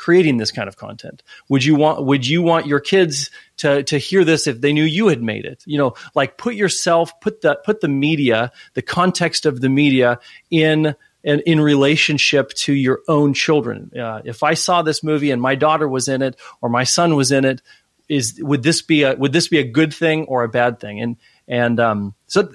[0.01, 1.23] creating this kind of content?
[1.51, 4.85] Would you want would you want your kids to to hear this if they knew
[4.85, 5.63] you had made it?
[5.67, 10.19] You know, like put yourself, put the put the media, the context of the media
[10.51, 13.93] in and in relationship to your own children.
[13.95, 17.15] Uh, if I saw this movie and my daughter was in it or my son
[17.15, 17.61] was in it,
[18.09, 20.99] is would this be a would this be a good thing or a bad thing?
[21.03, 22.51] And and um, so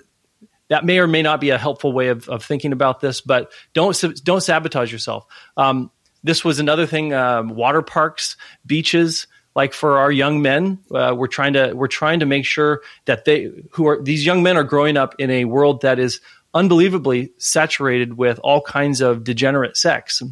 [0.69, 3.51] that may or may not be a helpful way of, of thinking about this, but
[3.73, 5.27] don't don't sabotage yourself.
[5.58, 5.91] Um,
[6.25, 7.13] this was another thing.
[7.13, 8.35] Um, water parks,
[8.65, 12.81] beaches, like for our young men, uh, we're trying to we're trying to make sure
[13.05, 16.19] that they who are these young men are growing up in a world that is
[16.53, 20.23] unbelievably saturated with all kinds of degenerate sex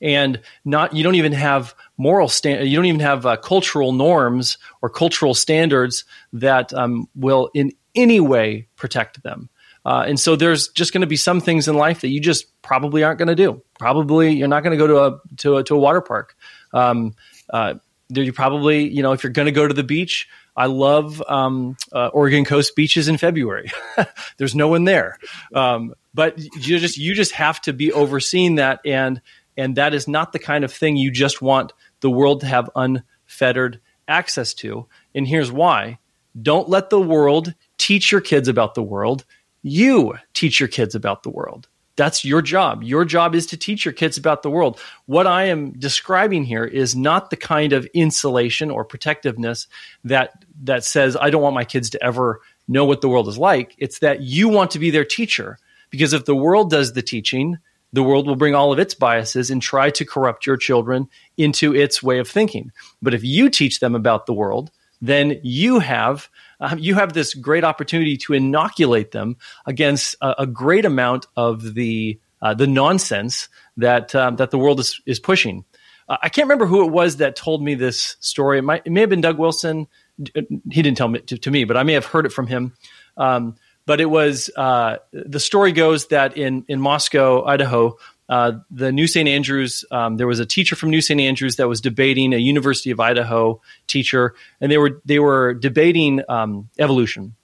[0.00, 4.56] and not you don't even have moral stand you don't even have uh, cultural norms
[4.82, 9.48] or cultural standards that um, will in any way protect them
[9.86, 12.60] uh, and so there's just going to be some things in life that you just
[12.60, 13.62] probably aren't going to do.
[13.78, 16.34] Probably you're not going to go to a to a, to a water park.
[16.72, 17.14] Um,
[17.50, 17.74] uh,
[18.08, 20.28] you probably you know if you're going to go to the beach.
[20.56, 23.70] I love um, uh, Oregon coast beaches in February.
[24.38, 25.18] there's no one there,
[25.54, 29.20] um, but you just you just have to be overseeing that, and
[29.56, 32.68] and that is not the kind of thing you just want the world to have
[32.74, 34.86] unfettered access to.
[35.14, 36.00] And here's why:
[36.42, 39.24] don't let the world teach your kids about the world
[39.66, 41.68] you teach your kids about the world.
[41.96, 42.82] That's your job.
[42.82, 44.78] Your job is to teach your kids about the world.
[45.06, 49.66] What I am describing here is not the kind of insulation or protectiveness
[50.04, 53.38] that that says I don't want my kids to ever know what the world is
[53.38, 53.74] like.
[53.78, 55.58] It's that you want to be their teacher
[55.90, 57.58] because if the world does the teaching,
[57.92, 61.74] the world will bring all of its biases and try to corrupt your children into
[61.74, 62.72] its way of thinking.
[63.00, 66.28] But if you teach them about the world, then you have
[66.60, 71.74] uh, you have this great opportunity to inoculate them against a, a great amount of
[71.74, 75.64] the uh, the nonsense that um, that the world is is pushing.
[76.08, 78.58] Uh, I can't remember who it was that told me this story.
[78.58, 79.88] It, might, it may have been Doug Wilson.
[80.18, 82.74] He didn't tell me to, to me, but I may have heard it from him.
[83.16, 88.90] Um, but it was uh, the story goes that in in Moscow, Idaho, uh, the
[88.90, 89.28] New St.
[89.28, 91.20] Andrews, um, there was a teacher from New St.
[91.20, 96.22] Andrews that was debating a University of Idaho teacher, and they were they were debating
[96.28, 97.36] um, evolution,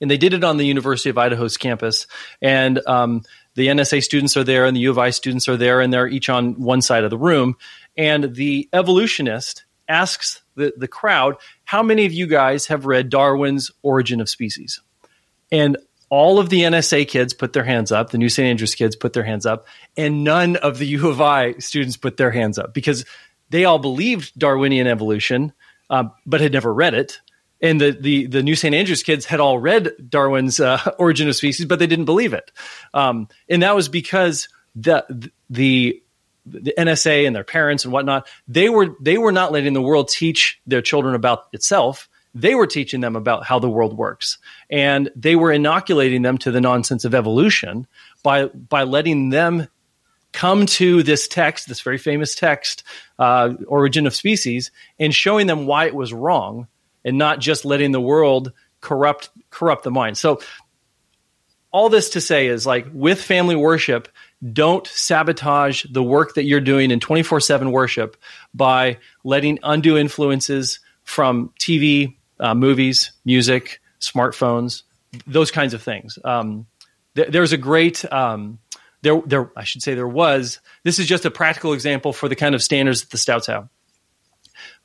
[0.00, 2.06] and they did it on the University of Idaho's campus,
[2.42, 3.22] and um,
[3.54, 6.08] the NSA students are there, and the U of I students are there, and they're
[6.08, 7.56] each on one side of the room,
[7.96, 13.70] and the evolutionist asks the the crowd, "How many of you guys have read Darwin's
[13.82, 14.80] Origin of Species?"
[15.52, 15.76] And
[16.10, 18.46] all of the NSA kids put their hands up, the New St.
[18.46, 19.66] Andrews kids put their hands up,
[19.96, 23.04] and none of the U of I students put their hands up because
[23.50, 25.52] they all believed Darwinian evolution,
[25.90, 27.20] um, but had never read it.
[27.60, 28.74] And the, the, the New St.
[28.74, 32.52] Andrews kids had all read Darwin's uh, Origin of Species, but they didn't believe it.
[32.94, 36.00] Um, and that was because the, the,
[36.46, 40.08] the NSA and their parents and whatnot, they were, they were not letting the world
[40.08, 44.38] teach their children about itself they were teaching them about how the world works
[44.70, 47.86] and they were inoculating them to the nonsense of evolution
[48.22, 49.68] by by letting them
[50.32, 52.84] come to this text, this very famous text,
[53.18, 56.68] uh, Origin of Species, and showing them why it was wrong,
[57.04, 60.18] and not just letting the world corrupt corrupt the mind.
[60.18, 60.40] So
[61.70, 64.08] all this to say is like with family worship,
[64.52, 68.16] don't sabotage the work that you're doing in 24 7 worship
[68.54, 74.82] by letting undue influences from TV, uh, movies, music, smartphones,
[75.26, 76.18] those kinds of things.
[76.24, 76.66] Um,
[77.14, 78.58] th- there's a great, um,
[79.02, 82.36] there, there, I should say there was, this is just a practical example for the
[82.36, 83.68] kind of standards that the Stouts have.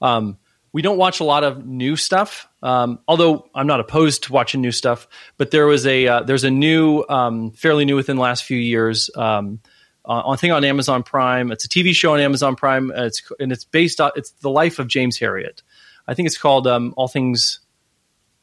[0.02, 0.38] Um,
[0.72, 4.62] we don't watch a lot of new stuff, um, although I'm not opposed to watching
[4.62, 5.08] new stuff.
[5.38, 8.58] But there was a uh, there's a new, um, fairly new within the last few
[8.58, 9.60] years, um,
[10.06, 11.52] on thing on Amazon Prime.
[11.52, 12.92] It's a TV show on Amazon Prime.
[12.92, 15.62] Uh, it's and it's based on it's the life of James Herriot.
[16.08, 17.60] I think it's called um, All Things.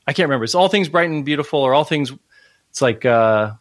[0.07, 0.45] I can't remember.
[0.45, 2.13] It's All Things Bright and Beautiful, or All Things.
[2.71, 3.53] It's like, uh,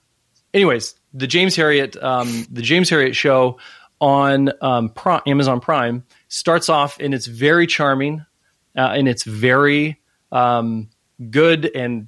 [0.54, 3.60] anyways, the James Herriot, um, the James Herriot show
[4.02, 4.94] on um,
[5.26, 8.26] Amazon Prime starts off and it's very charming
[8.78, 10.00] uh, and it's very
[10.32, 10.90] um,
[11.30, 12.08] good and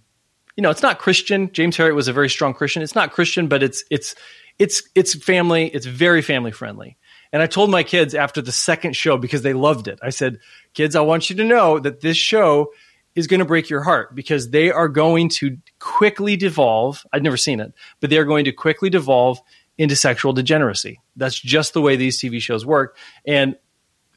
[0.55, 1.51] you know it's not Christian.
[1.51, 2.81] James Herriot was a very strong Christian.
[2.81, 4.15] It's not Christian, but it's it's
[4.59, 5.67] it's it's family.
[5.67, 6.97] It's very family friendly.
[7.33, 9.99] And I told my kids after the second show because they loved it.
[10.01, 10.39] I said,
[10.73, 12.71] "Kids, I want you to know that this show
[13.15, 17.05] is going to break your heart because they are going to quickly devolve.
[17.11, 19.41] I'd never seen it, but they are going to quickly devolve
[19.77, 21.01] into sexual degeneracy.
[21.15, 22.95] That's just the way these TV shows work.
[23.25, 23.55] And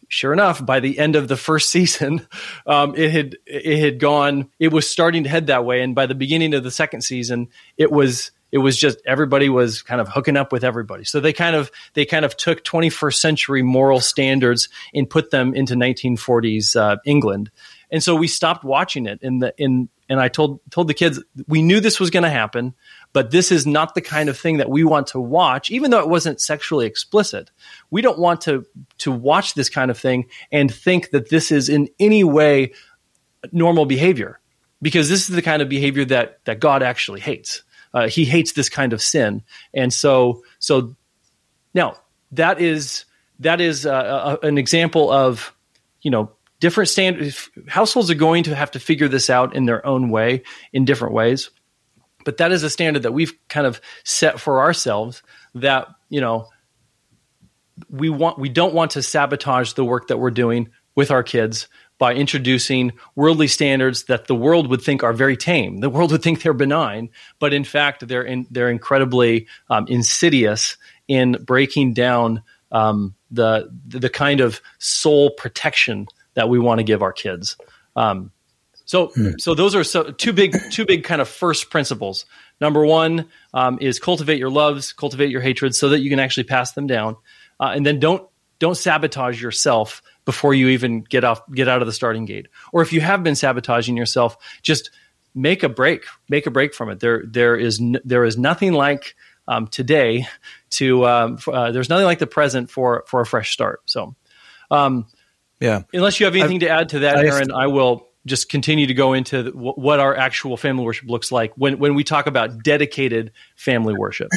[0.08, 2.26] sure enough, by the end of the first season,
[2.66, 4.50] um, it had it had gone.
[4.58, 7.48] It was starting to head that way, and by the beginning of the second season,
[7.76, 11.02] it was it was just everybody was kind of hooking up with everybody.
[11.02, 15.55] So they kind of they kind of took 21st century moral standards and put them
[15.55, 17.50] into 1940s uh, England,
[17.90, 19.88] and so we stopped watching it in the in.
[20.09, 22.74] And I told told the kids we knew this was going to happen
[23.14, 26.00] but this is not the kind of thing that we want to watch even though
[26.00, 27.50] it wasn't sexually explicit
[27.90, 28.66] we don't want to
[28.98, 32.74] to watch this kind of thing and think that this is in any way
[33.50, 34.40] normal behavior
[34.82, 37.62] because this is the kind of behavior that that God actually hates
[37.95, 39.42] uh, he hates this kind of sin.
[39.72, 40.95] And so so
[41.72, 41.97] now
[42.32, 43.05] that is
[43.38, 45.55] that is uh, a, an example of
[46.03, 49.84] you know different standards households are going to have to figure this out in their
[49.86, 50.42] own way
[50.72, 51.51] in different ways.
[52.24, 55.22] But that is a standard that we've kind of set for ourselves
[55.55, 56.49] that you know
[57.88, 61.68] we want we don't want to sabotage the work that we're doing with our kids
[62.05, 65.78] by introducing worldly standards that the world would think are very tame.
[65.78, 70.76] The world would think they're benign, but in fact they're in, they're incredibly um, insidious
[71.09, 77.00] in breaking down um, the the kind of soul protection that we want to give
[77.00, 77.57] our kids.
[77.96, 78.32] Um,
[78.84, 79.30] so, hmm.
[79.38, 82.26] so those are so, two big, two big kind of first principles.
[82.61, 86.44] Number one um, is cultivate your loves, cultivate your hatreds, so that you can actually
[86.44, 87.16] pass them down,
[87.59, 88.28] uh, and then don't
[88.59, 92.49] don't sabotage yourself before you even get off get out of the starting gate.
[92.72, 94.91] Or if you have been sabotaging yourself, just
[95.35, 97.01] make a break, make a break from it.
[97.01, 99.14] There, there is n- there is nothing like
[99.49, 100.27] um, today
[100.70, 103.83] to um, uh, there's nothing like the present for for a fresh start.
[103.87, 104.14] So,
[104.70, 105.07] um,
[105.61, 105.83] yeah.
[105.93, 108.95] Unless you have anything I've, to add to that, Aaron, I will just continue to
[108.95, 112.62] go into the, what our actual family worship looks like when when we talk about
[112.62, 114.31] dedicated family worship.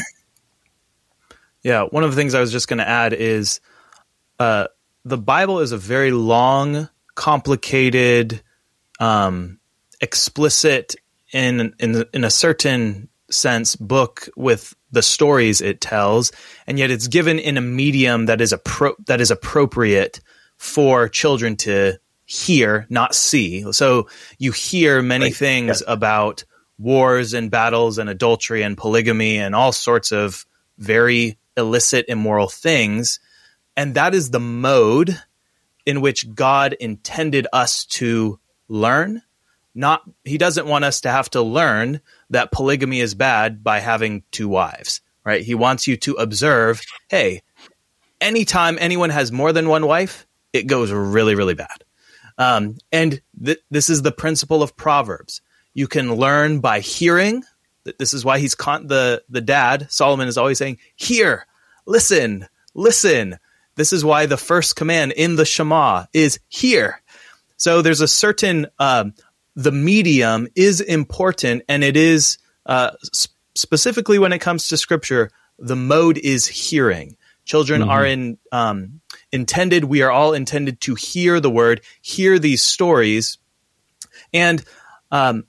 [1.64, 3.60] Yeah, one of the things I was just going to add is
[4.40, 4.68] uh,
[5.08, 8.42] the Bible is a very long, complicated,
[9.00, 9.60] um,
[10.02, 10.96] explicit
[11.32, 16.32] in in in a certain sense book with the stories it tells,
[16.66, 20.20] and yet it's given in a medium that is appro- that is appropriate
[20.58, 23.72] for children to hear, not see.
[23.72, 25.36] So you hear many right.
[25.36, 25.94] things yeah.
[25.94, 26.44] about
[26.78, 30.46] wars and battles and adultery and polygamy and all sorts of
[30.78, 33.20] very illicit, immoral things.
[33.78, 35.22] And that is the mode
[35.86, 39.22] in which God intended us to learn.
[39.74, 42.02] Not, he doesn't want us to have to learn
[42.32, 45.44] that polygamy is bad by having two wives, right?
[45.44, 47.44] He wants you to observe, hey,
[48.20, 51.84] anytime anyone has more than one wife, it goes really, really bad.
[52.40, 55.42] Um, and th- this is the principle of Proverbs.
[55.76, 57.44] You can learn by hearing.
[58.00, 61.46] This is why he's con- the the dad Solomon is always saying, "Hear,
[61.86, 63.38] listen, listen."
[63.78, 67.02] This is why the first command in the Shema is hear.
[67.56, 69.14] So there's a certain um,
[69.56, 75.32] the medium is important, and it is uh, sp- specifically when it comes to Scripture.
[75.60, 77.18] The mode is hearing.
[77.46, 77.90] Children mm-hmm.
[77.90, 79.02] are in um,
[79.32, 79.86] intended.
[79.86, 83.38] We are all intended to hear the word, hear these stories,
[84.34, 84.64] and
[85.12, 85.46] um,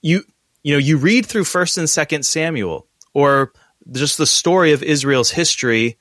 [0.00, 0.22] you
[0.62, 3.52] you know you read through First and Second Samuel or
[3.92, 5.98] just the story of Israel's history,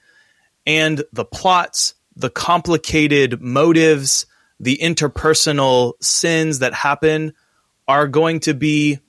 [0.69, 4.27] and the plots, the complicated motives,
[4.59, 7.33] the interpersonal sins that happen
[7.87, 8.99] are going to be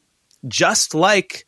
[0.48, 1.46] just like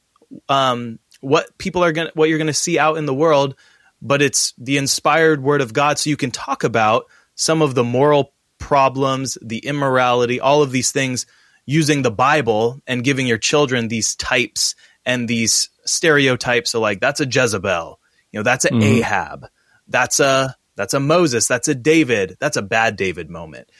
[0.50, 3.54] um, what people are going what you're going to see out in the world
[4.02, 5.96] but it's the inspired word of God.
[5.96, 7.06] So you can talk about
[7.36, 11.26] some of the moral problems the immorality all of these things
[11.64, 17.20] using the bible and giving your children these types and these stereotypes so like that's
[17.20, 17.98] a jezebel.
[18.30, 18.98] You know that's an mm-hmm.
[18.98, 19.46] ahab
[19.88, 23.70] that's a that's a moses that's a david that's a bad david moment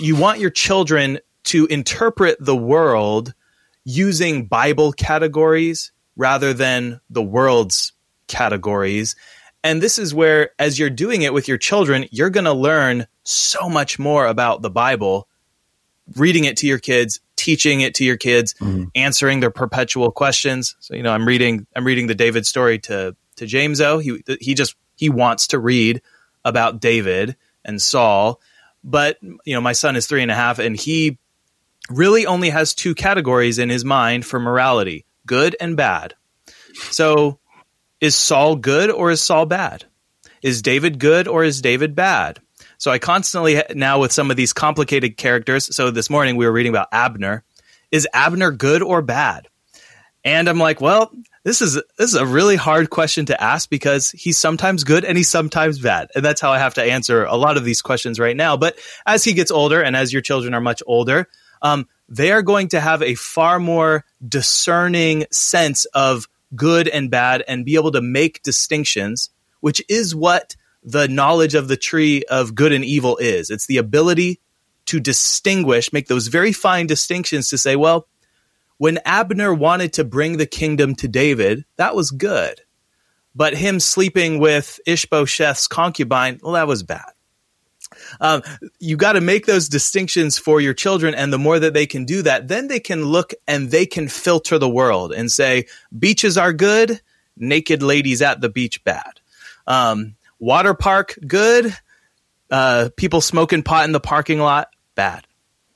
[0.00, 3.34] you want your children to interpret the world
[3.84, 7.92] using bible categories rather than the world's
[8.26, 9.16] categories.
[9.64, 13.06] And this is where, as you're doing it with your children, you're going to learn
[13.24, 15.28] so much more about the Bible,
[16.16, 18.84] reading it to your kids, teaching it to your kids, mm-hmm.
[18.94, 20.76] answering their perpetual questions.
[20.80, 23.98] So, you know, I'm reading, I'm reading the David story to, to James O.
[23.98, 26.02] He, he just, he wants to read
[26.44, 28.40] about David and Saul.
[28.82, 31.18] But, you know, my son is three and a half and he
[31.88, 36.14] really only has two categories in his mind for morality good and bad.
[36.90, 37.38] So
[38.00, 39.84] is Saul good or is Saul bad?
[40.42, 42.40] Is David good or is David bad?
[42.78, 45.74] So I constantly now with some of these complicated characters.
[45.74, 47.44] So this morning we were reading about Abner.
[47.90, 49.48] Is Abner good or bad?
[50.24, 51.12] And I'm like, well,
[51.48, 55.16] this is this is a really hard question to ask because he's sometimes good and
[55.16, 56.10] he's sometimes bad.
[56.14, 58.58] And that's how I have to answer a lot of these questions right now.
[58.58, 61.26] But as he gets older and as your children are much older,
[61.62, 67.42] um, they are going to have a far more discerning sense of good and bad
[67.48, 69.30] and be able to make distinctions,
[69.60, 73.48] which is what the knowledge of the tree of good and evil is.
[73.48, 74.38] It's the ability
[74.84, 78.06] to distinguish, make those very fine distinctions to say, well,
[78.78, 82.60] when Abner wanted to bring the kingdom to David, that was good.
[83.34, 87.12] But him sleeping with Ishbosheth's concubine, well, that was bad.
[88.20, 88.42] Um,
[88.78, 91.14] you got to make those distinctions for your children.
[91.14, 94.08] And the more that they can do that, then they can look and they can
[94.08, 95.66] filter the world and say,
[95.96, 97.00] beaches are good,
[97.36, 99.20] naked ladies at the beach bad.
[99.66, 101.76] Um, water park good,
[102.50, 105.27] uh, people smoking pot in the parking lot bad.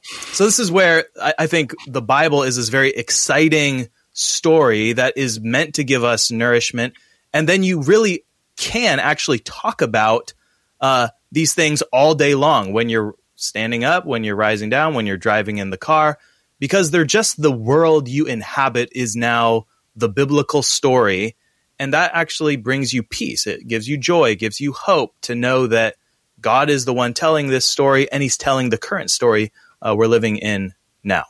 [0.02, 5.16] So this is where I, I think the Bible is this very exciting story that
[5.16, 6.94] is meant to give us nourishment.
[7.32, 8.24] And then you really
[8.56, 10.34] can actually talk about
[10.80, 15.06] uh, these things all day long when you're standing up, when you're rising down, when
[15.06, 16.18] you're driving in the car,
[16.58, 21.36] because they're just the world you inhabit is now the biblical story.
[21.78, 23.46] And that actually brings you peace.
[23.46, 25.96] It gives you joy, gives you hope to know that
[26.40, 29.52] God is the one telling this story and he's telling the current story
[29.86, 30.72] uh, we're living in
[31.04, 31.24] now.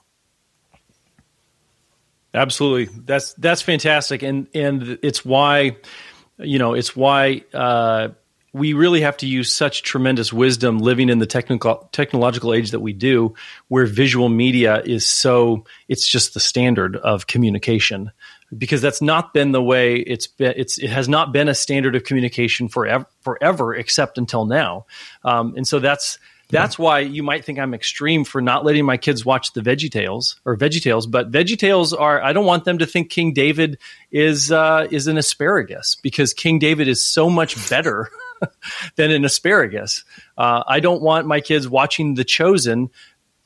[2.35, 2.95] Absolutely.
[3.05, 5.77] That's that's fantastic and and it's why
[6.39, 8.09] you know, it's why uh,
[8.53, 12.81] we really have to use such tremendous wisdom living in the technical technological age that
[12.81, 13.35] we do
[13.69, 18.11] where visual media is so it's just the standard of communication
[18.57, 21.97] because that's not been the way it's been it's it has not been a standard
[21.97, 24.85] of communication forever forever except until now
[25.25, 26.19] um, and so that's
[26.53, 29.91] that's why you might think I'm extreme for not letting my kids watch the Veggie
[29.91, 32.23] Tales or Veggie Tales, but Veggie Tales are.
[32.23, 33.79] I don't want them to think King David
[34.11, 38.11] is uh, is an asparagus because King David is so much better
[38.97, 40.05] than an asparagus.
[40.37, 42.91] Uh, I don't want my kids watching The Chosen.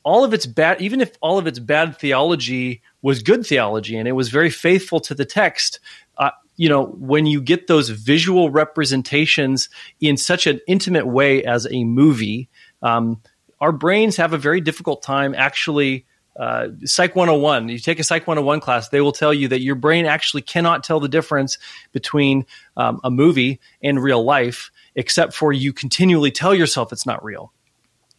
[0.03, 4.07] All of its bad, even if all of its bad theology was good theology and
[4.07, 5.81] it was very faithful to the text,
[6.17, 11.67] uh, you know, when you get those visual representations in such an intimate way as
[11.71, 12.49] a movie,
[12.81, 13.21] um,
[13.59, 16.05] our brains have a very difficult time actually
[16.37, 19.75] uh, Psych 101, you take a Psych 101 class, they will tell you that your
[19.75, 21.57] brain actually cannot tell the difference
[21.91, 27.23] between um, a movie and real life, except for you continually tell yourself it's not
[27.23, 27.51] real.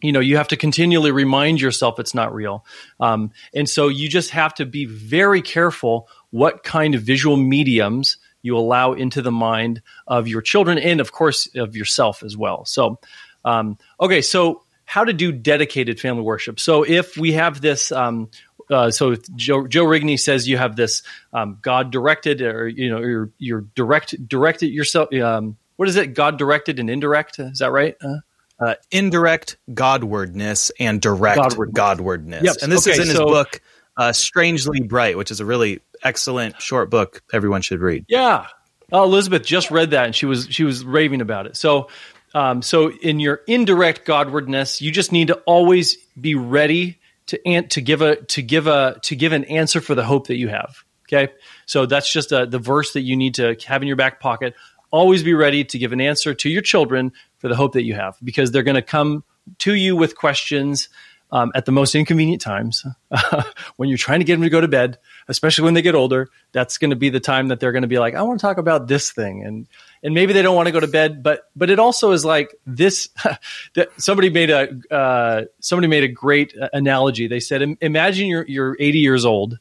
[0.01, 2.65] You know, you have to continually remind yourself it's not real.
[2.99, 8.17] Um, and so you just have to be very careful what kind of visual mediums
[8.41, 12.63] you allow into the mind of your children and, of course, of yourself as well.
[12.65, 12.99] So,
[13.45, 16.59] um, okay, so how to do dedicated family worship.
[16.59, 18.29] So if we have this, um,
[18.69, 22.99] uh, so Joe, Joe Rigney says you have this um, God directed, or you know,
[22.99, 25.13] you're, you're direct directed yourself.
[25.13, 26.13] Um, what is it?
[26.13, 27.39] God directed and indirect.
[27.39, 27.95] Is that right?
[28.03, 28.17] Uh,
[28.59, 31.71] uh, indirect Godwardness and direct Godwardness.
[31.71, 32.43] Godwardness.
[32.43, 32.55] Yep.
[32.63, 33.61] And this okay, is in his so, book,
[33.95, 38.05] uh, Strangely Bright, which is a really excellent short book everyone should read.
[38.07, 38.47] Yeah.
[38.91, 41.55] Oh, Elizabeth just read that and she was she was raving about it.
[41.55, 41.89] So
[42.33, 47.67] um, so in your indirect Godwardness, you just need to always be ready to an-
[47.69, 50.47] to give a to give a to give an answer for the hope that you
[50.47, 50.83] have.
[51.07, 51.31] Okay,
[51.65, 54.53] so that's just a, the verse that you need to have in your back pocket.
[54.91, 57.93] always be ready to give an answer to your children for the hope that you
[57.93, 59.23] have, because they're going to come
[59.59, 60.89] to you with questions
[61.31, 62.83] um, at the most inconvenient times
[63.75, 66.29] when you're trying to get them to go to bed, especially when they get older.
[66.51, 68.45] That's going to be the time that they're going to be like, I want to
[68.45, 69.67] talk about this thing, and
[70.03, 72.55] and maybe they don't want to go to bed, but but it also is like
[72.65, 73.09] this.
[73.97, 77.27] somebody made a uh, somebody made a great analogy.
[77.27, 79.59] They said, imagine you're you're 80 years old,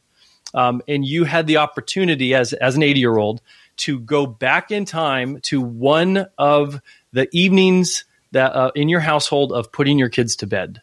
[0.54, 3.40] um, and you had the opportunity as as an 80 year old
[3.78, 6.80] to go back in time to one of
[7.12, 10.82] the evenings that uh, in your household of putting your kids to bed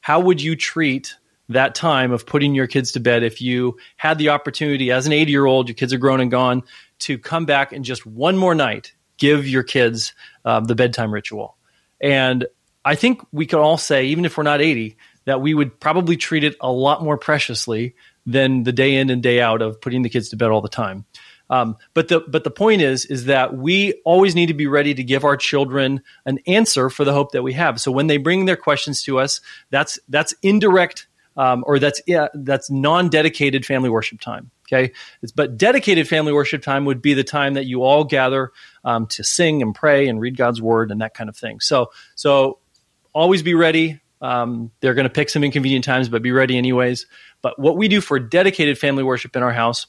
[0.00, 1.14] how would you treat
[1.48, 5.12] that time of putting your kids to bed if you had the opportunity as an
[5.12, 6.62] 80 year old, your kids are grown and gone,
[7.00, 11.56] to come back and just one more night give your kids uh, the bedtime ritual?
[12.00, 12.46] And
[12.84, 14.96] I think we could all say, even if we're not 80,
[15.26, 17.94] that we would probably treat it a lot more preciously
[18.26, 20.68] than the day in and day out of putting the kids to bed all the
[20.68, 21.04] time.
[21.50, 24.94] Um, but the but the point is is that we always need to be ready
[24.94, 27.80] to give our children an answer for the hope that we have.
[27.80, 29.40] So when they bring their questions to us,
[29.70, 34.50] that's that's indirect um, or that's yeah, that's non-dedicated family worship time.
[34.72, 38.52] Okay, it's, but dedicated family worship time would be the time that you all gather
[38.84, 41.60] um, to sing and pray and read God's word and that kind of thing.
[41.60, 42.58] So so
[43.12, 44.00] always be ready.
[44.20, 47.06] Um, they're going to pick some inconvenient times, but be ready anyways.
[47.42, 49.86] But what we do for dedicated family worship in our house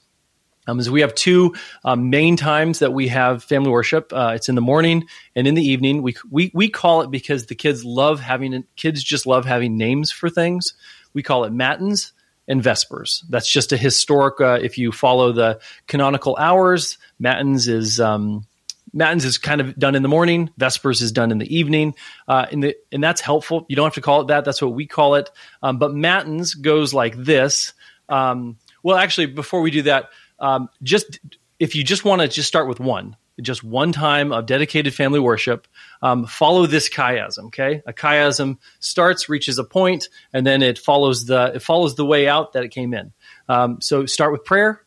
[0.68, 1.54] um, is we have two
[1.84, 4.12] um, main times that we have family worship.
[4.14, 5.06] Uh, it's in the morning
[5.36, 6.02] and in the evening.
[6.02, 10.12] We, we we call it because the kids love having kids just love having names
[10.12, 10.74] for things.
[11.14, 12.14] We call it matins
[12.48, 13.24] and vespers.
[13.30, 14.42] That's just a historic.
[14.42, 18.46] Uh, if you follow the canonical hours, matins is um,
[18.94, 20.50] matins is kind of done in the morning.
[20.58, 21.96] Vespers is done in the evening.
[22.28, 23.66] Uh, in the and that's helpful.
[23.70, 24.46] You don't have to call it that.
[24.46, 25.30] That's what we call it.
[25.62, 27.74] Um, but matins goes like this.
[28.10, 31.20] Um, well, actually, before we do that, um, just
[31.60, 35.20] if you just want to just start with one, just one time of dedicated family
[35.20, 35.68] worship,
[36.02, 37.46] um, follow this chiasm.
[37.46, 42.06] Okay, a chiasm starts, reaches a point, and then it follows the it follows the
[42.06, 43.12] way out that it came in.
[43.50, 44.84] Um, so start with prayer,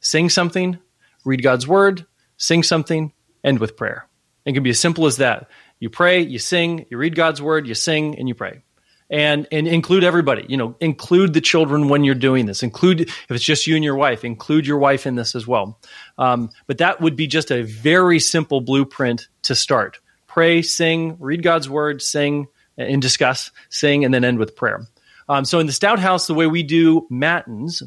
[0.00, 0.78] sing something,
[1.24, 2.06] read God's word,
[2.36, 3.12] sing something,
[3.42, 4.06] end with prayer.
[4.44, 5.48] It can be as simple as that.
[5.80, 8.62] You pray, you sing, you read God's word, you sing, and you pray
[9.10, 13.30] and and include everybody you know include the children when you're doing this include if
[13.30, 15.78] it's just you and your wife include your wife in this as well
[16.18, 19.98] um, but that would be just a very simple blueprint to start
[20.34, 24.84] pray sing read god's word sing and discuss sing and then end with prayer
[25.28, 27.84] um, so in the stout house the way we do matins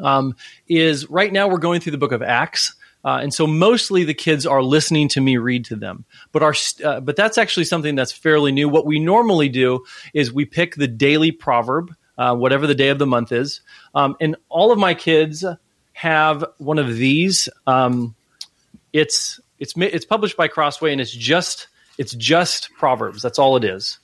[0.00, 0.34] um,
[0.66, 4.14] is right now we're going through the book of acts uh, and so mostly the
[4.14, 6.04] kids are listening to me read to them.
[6.32, 6.54] But our
[6.84, 8.68] uh, but that's actually something that's fairly new.
[8.68, 12.98] What we normally do is we pick the daily proverb, uh, whatever the day of
[12.98, 13.62] the month is,
[13.94, 15.46] um, and all of my kids
[15.94, 17.48] have one of these.
[17.66, 18.14] Um,
[18.92, 23.22] it's it's it's published by Crossway, and it's just it's just proverbs.
[23.22, 23.98] That's all it is.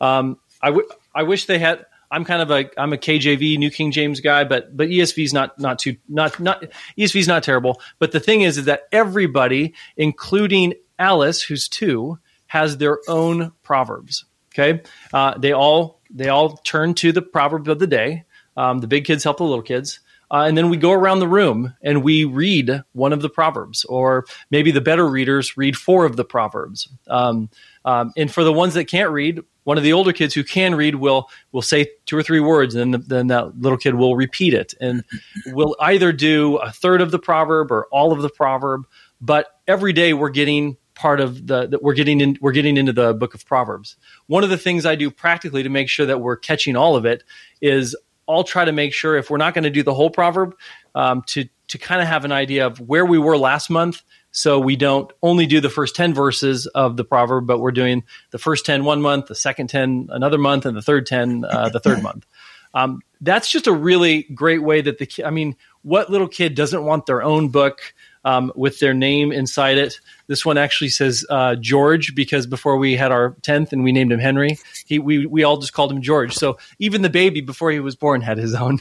[0.00, 1.86] Um, I, w- I wish they had.
[2.10, 5.32] I'm kind of a I'm a KJV New King James guy, but but ESV is
[5.32, 6.64] not not too not not
[6.98, 7.80] ESV is not terrible.
[7.98, 14.24] But the thing is, is that everybody, including Alice, who's two, has their own proverbs.
[14.52, 14.82] Okay,
[15.14, 18.24] uh, they all they all turn to the proverb of the day.
[18.56, 20.00] Um, the big kids help the little kids.
[20.32, 23.84] Uh, and then we go around the room and we read one of the proverbs,
[23.84, 26.88] or maybe the better readers read four of the proverbs.
[27.08, 27.50] Um,
[27.84, 30.74] um, and for the ones that can't read, one of the older kids who can
[30.74, 33.94] read will will say two or three words, and then the, then that little kid
[33.94, 35.04] will repeat it, and
[35.48, 38.86] will either do a third of the proverb or all of the proverb.
[39.20, 42.92] But every day we're getting part of the that we're getting in we're getting into
[42.92, 46.20] the book of proverbs one of the things i do practically to make sure that
[46.20, 47.24] we're catching all of it
[47.62, 47.96] is
[48.28, 50.54] i'll try to make sure if we're not going to do the whole proverb
[50.94, 54.02] um, to to kind of have an idea of where we were last month
[54.32, 58.02] so we don't only do the first 10 verses of the proverb, but we're doing
[58.30, 61.68] the first 10 one month, the second 10 another month, and the third 10 uh,
[61.68, 62.26] the third month.
[62.74, 66.82] Um, that's just a really great way that the I mean, what little kid doesn't
[66.82, 67.92] want their own book
[68.24, 70.00] um, with their name inside it?
[70.32, 74.12] This one actually says uh, George because before we had our 10th and we named
[74.12, 74.56] him Henry,
[74.86, 76.32] he, we, we all just called him George.
[76.32, 78.78] So even the baby before he was born had his own.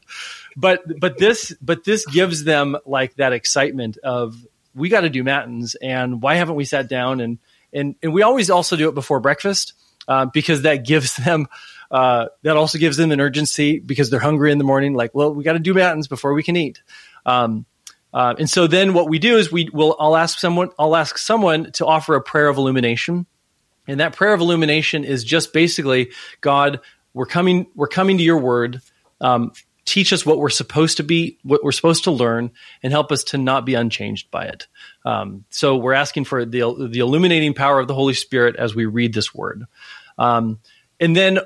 [0.56, 4.44] but but this but this gives them like that excitement of
[4.74, 7.38] we got to do matins, and why haven't we sat down and
[7.72, 9.74] and and we always also do it before breakfast
[10.08, 11.46] uh, because that gives them
[11.92, 14.94] uh, that also gives them an urgency because they're hungry in the morning.
[14.94, 16.82] Like, well, we got to do matins before we can eat.
[17.24, 17.66] Um,
[18.12, 21.18] uh, and so then what we do is we will I'll ask someone I'll ask
[21.18, 23.26] someone to offer a prayer of illumination,
[23.86, 26.80] and that prayer of illumination is just basically God,
[27.12, 28.80] we're coming we're coming to your word.
[29.20, 29.52] Um,
[29.84, 32.50] teach us what we're supposed to be, what we're supposed to learn,
[32.82, 34.66] and help us to not be unchanged by it.
[35.04, 38.86] Um, so we're asking for the the illuminating power of the Holy Spirit as we
[38.86, 39.64] read this word.
[40.18, 40.60] Um,
[41.00, 41.40] and then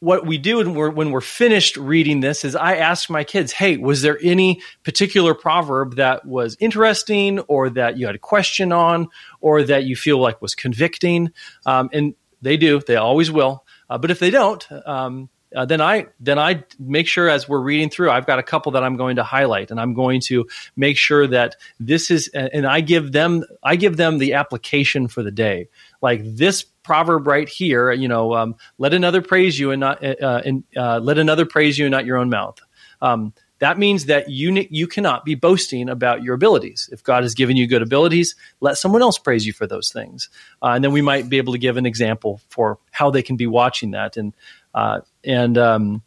[0.00, 3.52] what we do when we're, when we're finished reading this is I ask my kids,
[3.52, 8.72] "Hey, was there any particular proverb that was interesting, or that you had a question
[8.72, 9.08] on,
[9.40, 11.32] or that you feel like was convicting?"
[11.66, 13.64] Um, and they do; they always will.
[13.88, 17.60] Uh, but if they don't, um, uh, then I then I make sure as we're
[17.60, 20.48] reading through, I've got a couple that I'm going to highlight, and I'm going to
[20.76, 25.22] make sure that this is, and I give them I give them the application for
[25.22, 25.68] the day,
[26.00, 30.42] like this proverb right here, you know, um, let another praise you and not, uh,
[30.44, 32.58] and uh, let another praise you and not your own mouth.
[33.02, 36.88] Um, that means that you you cannot be boasting about your abilities.
[36.92, 40.30] If God has given you good abilities, let someone else praise you for those things,
[40.62, 43.36] uh, and then we might be able to give an example for how they can
[43.36, 44.34] be watching that, and
[44.74, 46.02] uh, and um,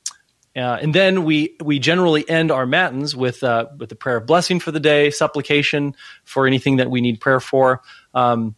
[0.56, 4.26] uh, and then we we generally end our matins with uh, with the prayer of
[4.26, 7.82] blessing for the day, supplication for anything that we need prayer for.
[8.16, 8.56] Um,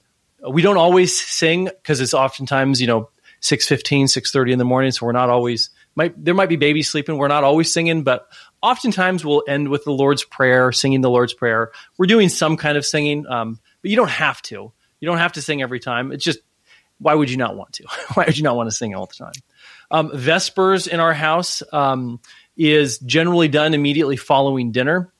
[0.49, 3.09] we don't always sing because it's oftentimes you know
[3.41, 7.17] 6.15 6.30 in the morning so we're not always might there might be babies sleeping.
[7.17, 8.27] We're not always singing but
[8.61, 11.71] oftentimes we'll end with the lord's prayer singing the lord's prayer.
[11.97, 14.71] We're doing some kind of singing um, but you don't have to.
[14.99, 16.11] You don't have to sing every time.
[16.11, 16.39] It's just
[16.97, 17.83] why would you not want to?
[18.13, 19.33] Why would you not want to sing all the time?
[19.91, 22.21] Um, vespers in our house um,
[22.55, 25.11] is generally done immediately following dinner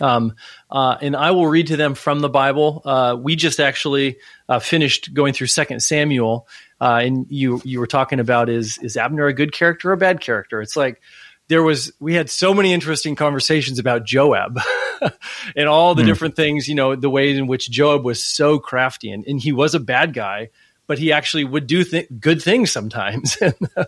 [0.00, 0.34] um,
[0.70, 2.82] uh, and I will read to them from the Bible.
[2.84, 6.48] Uh, we just actually uh, finished going through Second Samuel,
[6.80, 9.98] uh, and you you were talking about is is Abner a good character or a
[9.98, 10.60] bad character?
[10.62, 11.00] It's like
[11.48, 14.60] there was we had so many interesting conversations about Joab
[15.56, 16.06] and all the mm.
[16.06, 16.68] different things.
[16.68, 19.80] You know, the ways in which Joab was so crafty, and, and he was a
[19.80, 20.50] bad guy
[20.90, 23.40] but he actually would do th- good things sometimes.
[23.76, 23.84] uh,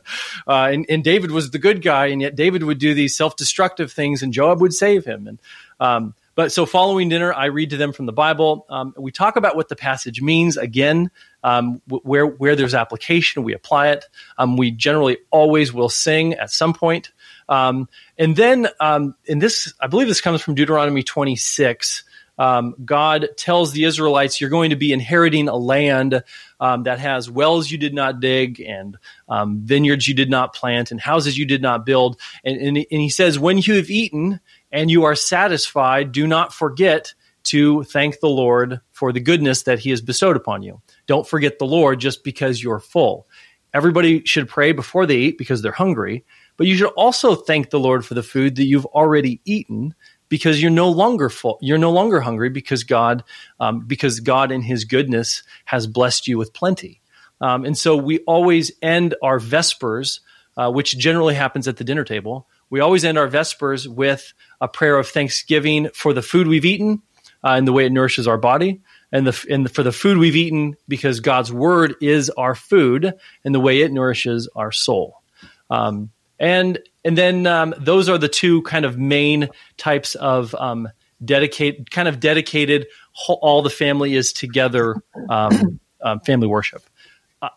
[0.46, 4.22] and, and, David was the good guy, and yet David would do these self-destructive things,
[4.22, 5.26] and Joab would save him.
[5.26, 5.40] And
[5.80, 8.66] um, but so following dinner, I read to them from the Bible.
[8.68, 10.56] Um, we talk about what the passage means.
[10.56, 11.10] Again,
[11.42, 14.04] um, where where there's application, we apply it.
[14.38, 17.10] Um, we generally always will sing at some point.
[17.48, 22.04] Um, and then, um, in this, I believe this comes from Deuteronomy 26
[22.38, 26.22] um, God tells the Israelites, You're going to be inheriting a land
[26.62, 28.96] um, that has wells you did not dig, and
[29.28, 32.20] um, vineyards you did not plant, and houses you did not build.
[32.44, 34.38] And, and, and He says, When you have eaten
[34.70, 39.80] and you are satisfied, do not forget to thank the Lord for the goodness that
[39.80, 40.80] He has bestowed upon you.
[41.08, 43.26] Don't forget the Lord just because you're full.
[43.74, 46.24] Everybody should pray before they eat because they're hungry,
[46.56, 49.96] but you should also thank the Lord for the food that you've already eaten
[50.32, 53.22] because you're no longer full you're no longer hungry because god
[53.60, 57.02] um, because god in his goodness has blessed you with plenty.
[57.42, 60.20] Um, and so we always end our vespers
[60.56, 62.48] uh, which generally happens at the dinner table.
[62.70, 67.02] We always end our vespers with a prayer of thanksgiving for the food we've eaten
[67.44, 68.80] uh, and the way it nourishes our body
[69.12, 73.12] and the and for the food we've eaten because god's word is our food
[73.44, 75.20] and the way it nourishes our soul.
[75.68, 80.88] Um, and and then um, those are the two kind of main types of um,
[81.24, 82.86] dedicate kind of dedicated
[83.28, 84.96] all the family is together
[85.28, 86.82] um, um, family worship.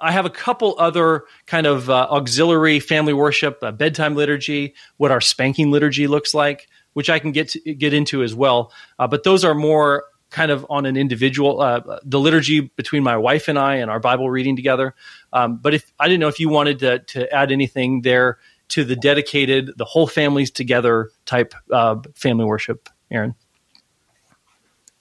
[0.01, 5.11] I have a couple other kind of uh, auxiliary family worship uh, bedtime liturgy what
[5.11, 8.71] our spanking liturgy looks like which i can get to, get into as well.
[8.97, 13.15] Uh, but those are more kind of on an individual uh, the liturgy between my
[13.15, 14.95] wife and i and our bible reading together.
[15.31, 18.39] Um, but if i didn't know if you wanted to, to add anything there
[18.69, 23.35] to the dedicated, the whole families together type uh, family worship, Aaron?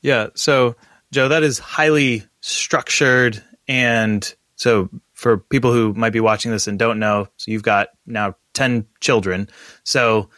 [0.03, 0.29] Yeah.
[0.35, 0.77] So,
[1.13, 3.43] Joe, that is highly structured.
[3.67, 7.89] And so, for people who might be watching this and don't know, so you've got
[8.07, 9.49] now 10 children.
[9.85, 10.29] So,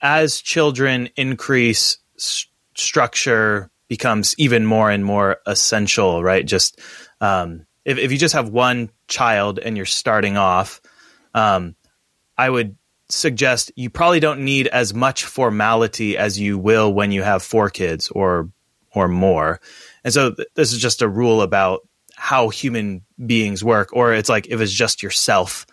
[0.00, 6.44] as children increase, st- structure becomes even more and more essential, right?
[6.44, 6.80] Just
[7.20, 10.80] um, if, if you just have one child and you're starting off,
[11.34, 11.74] um,
[12.36, 12.76] I would
[13.08, 17.70] suggest you probably don't need as much formality as you will when you have four
[17.70, 18.50] kids or
[18.94, 19.60] or more.
[20.04, 21.80] And so th- this is just a rule about
[22.16, 25.66] how human beings work or it's like if it's just yourself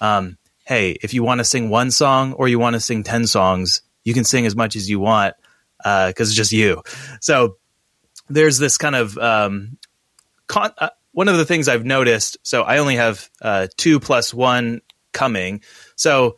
[0.00, 3.26] um, hey if you want to sing one song or you want to sing 10
[3.26, 5.34] songs you can sing as much as you want
[5.78, 6.82] because uh, it's just you
[7.20, 7.56] so
[8.28, 9.78] there's this kind of um,
[10.46, 14.34] con- uh, one of the things i've noticed so i only have uh, two plus
[14.34, 14.80] one
[15.12, 15.62] coming
[15.96, 16.36] so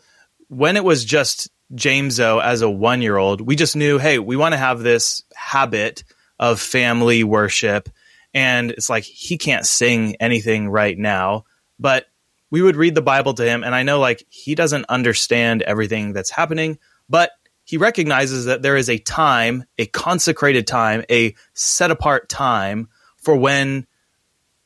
[0.49, 4.37] when it was just Jameso as a one year old, we just knew, hey, we
[4.37, 6.05] want to have this habit
[6.39, 7.89] of family worship.
[8.35, 11.45] And it's like he can't sing anything right now,
[11.79, 12.07] but
[12.51, 13.65] we would read the Bible to him.
[13.65, 16.79] And I know like he doesn't understand everything that's happening.
[17.09, 17.31] but
[17.67, 23.35] he recognizes that there is a time, a consecrated time, a set apart time for
[23.35, 23.89] when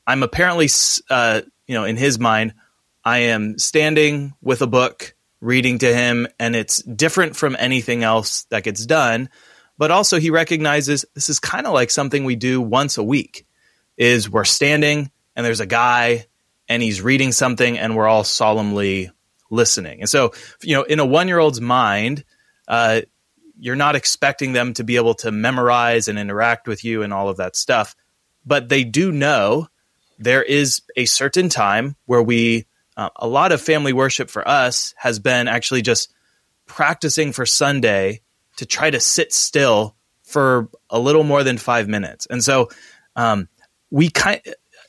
[0.06, 0.68] I'm apparently,
[1.08, 2.52] uh, you know, in his mind,
[3.04, 8.44] I am standing with a book, reading to him, and it's different from anything else
[8.50, 9.30] that gets done.
[9.78, 13.46] But also, he recognizes this is kind of like something we do once a week.
[13.96, 16.26] Is we're standing and there's a guy
[16.68, 19.10] and he's reading something and we're all solemnly
[19.50, 20.00] listening.
[20.00, 20.32] And so,
[20.62, 22.24] you know, in a one year old's mind,
[22.68, 23.02] uh,
[23.58, 27.28] you're not expecting them to be able to memorize and interact with you and all
[27.28, 27.94] of that stuff.
[28.46, 29.68] But they do know
[30.18, 32.66] there is a certain time where we,
[33.00, 36.12] uh, a lot of family worship for us has been actually just
[36.66, 38.20] practicing for Sunday
[38.56, 42.26] to try to sit still for a little more than five minutes.
[42.26, 42.68] And so,
[43.16, 43.48] um,
[43.90, 44.42] we kind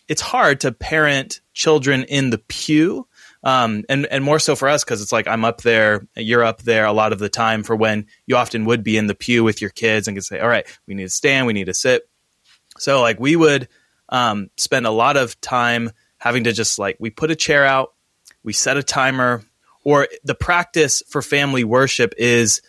[0.10, 3.08] it's hard to parent children in the pew
[3.44, 6.64] um, and and more so for us because it's like I'm up there, you're up
[6.64, 9.46] there a lot of the time for when you often would be in the pew
[9.46, 11.74] with your kids and could say, all right, we need to stand, we need to
[11.74, 12.04] sit.
[12.78, 13.70] So like we would
[14.10, 17.94] um, spend a lot of time having to just like we put a chair out,
[18.44, 19.44] we set a timer,
[19.84, 22.62] or the practice for family worship is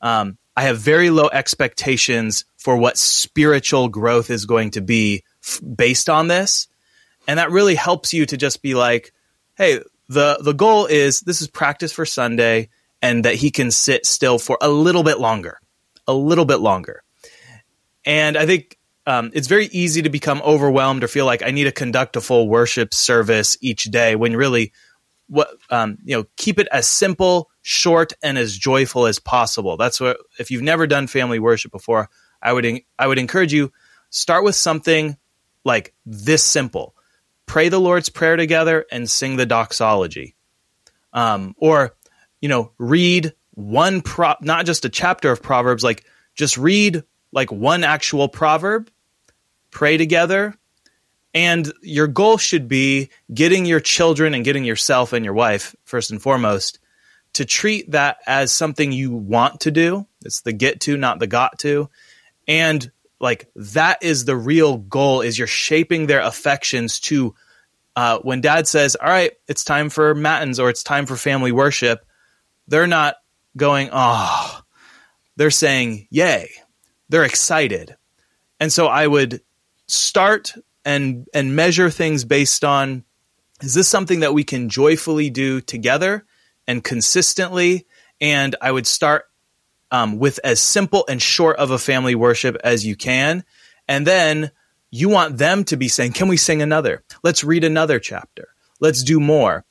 [0.00, 5.60] um, I have very low expectations for what spiritual growth is going to be f-
[5.76, 6.68] based on this.
[7.28, 9.12] And that really helps you to just be like,
[9.56, 12.68] hey, the the goal is this is practice for Sunday
[13.02, 15.60] and that he can sit still for a little bit longer,
[16.06, 17.02] a little bit longer.
[18.04, 21.64] And I think um, it's very easy to become overwhelmed or feel like I need
[21.64, 24.72] to conduct a full worship service each day when really
[25.28, 30.00] what um, you know keep it as simple short and as joyful as possible that's
[30.00, 32.08] what if you've never done family worship before
[32.42, 32.66] i would
[32.98, 33.72] i would encourage you
[34.10, 35.16] start with something
[35.64, 36.94] like this simple
[37.46, 40.34] pray the Lord's Prayer together and sing the doxology.
[41.12, 41.94] Um, or,
[42.40, 46.04] you know, read one prop, not just a chapter of Proverbs, like
[46.34, 47.02] just read
[47.32, 48.90] like one actual proverb,
[49.70, 50.54] pray together.
[51.36, 56.10] And your goal should be getting your children and getting yourself and your wife, first
[56.10, 56.78] and foremost,
[57.34, 60.06] to treat that as something you want to do.
[60.24, 61.90] It's the get to, not the got to.
[62.48, 67.34] And like that is the real goal is you're shaping their affections to
[67.96, 71.50] uh, when dad says all right it's time for matins or it's time for family
[71.50, 72.04] worship
[72.68, 73.16] they're not
[73.56, 74.60] going oh
[75.36, 76.50] they're saying yay
[77.08, 77.96] they're excited
[78.60, 79.40] and so i would
[79.86, 80.52] start
[80.86, 83.04] and and measure things based on
[83.60, 86.24] is this something that we can joyfully do together
[86.66, 87.86] and consistently
[88.20, 89.26] and i would start
[89.90, 93.44] um, with as simple and short of a family worship as you can.
[93.88, 94.50] And then
[94.90, 97.02] you want them to be saying, Can we sing another?
[97.22, 98.48] Let's read another chapter.
[98.80, 99.64] Let's do more.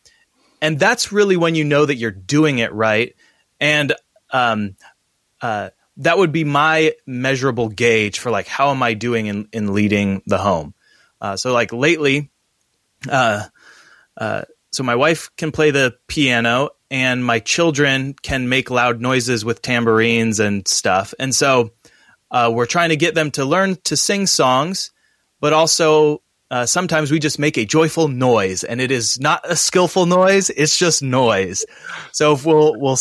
[0.61, 3.15] And that's really when you know that you're doing it right.
[3.59, 3.93] And
[4.31, 4.75] um,
[5.41, 9.73] uh, that would be my measurable gauge for like, how am I doing in, in
[9.73, 10.73] leading the home?
[11.21, 12.29] Uh, so, like lately,
[13.09, 13.43] uh,
[14.17, 19.45] uh so my wife can play the piano and my children can make loud noises
[19.45, 21.13] with tambourines and stuff.
[21.17, 21.71] And so
[22.29, 24.91] uh, we're trying to get them to learn to sing songs,
[25.39, 29.55] but also uh, sometimes we just make a joyful noise, and it is not a
[29.55, 31.65] skillful noise; it's just noise.
[32.11, 32.97] So if we'll we'll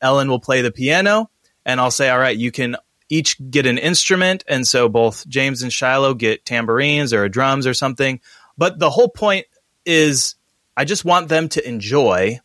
[0.00, 1.30] Ellen will play the piano,
[1.64, 2.76] and I'll say, "All right, you can."
[3.12, 7.74] Each get an instrument, and so both James and Shiloh get tambourines or drums or
[7.74, 8.20] something.
[8.56, 9.44] But the whole point
[9.84, 10.34] is,
[10.78, 12.40] I just want them to enjoy